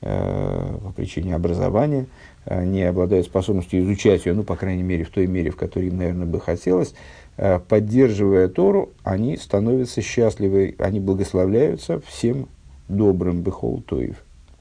э, 0.00 0.78
по 0.82 0.92
причине 0.92 1.34
образования, 1.34 2.06
Э, 2.50 2.64
не 2.64 2.82
обладают 2.82 3.26
способностью 3.26 3.82
изучать 3.82 4.24
ее, 4.24 4.32
ну, 4.32 4.42
по 4.42 4.56
крайней 4.56 4.82
мере, 4.82 5.04
в 5.04 5.10
той 5.10 5.26
мере, 5.26 5.50
в 5.50 5.56
которой 5.56 5.88
им, 5.88 5.98
наверное, 5.98 6.26
бы 6.26 6.40
хотелось, 6.40 6.94
э, 7.36 7.58
поддерживая 7.58 8.48
Тору, 8.48 8.90
они 9.02 9.36
становятся 9.36 10.00
счастливы, 10.00 10.74
они 10.78 10.98
благословляются 10.98 12.00
всем 12.00 12.48
добрым 12.88 13.42
Бехол 13.42 13.82
Тоев. 13.82 14.24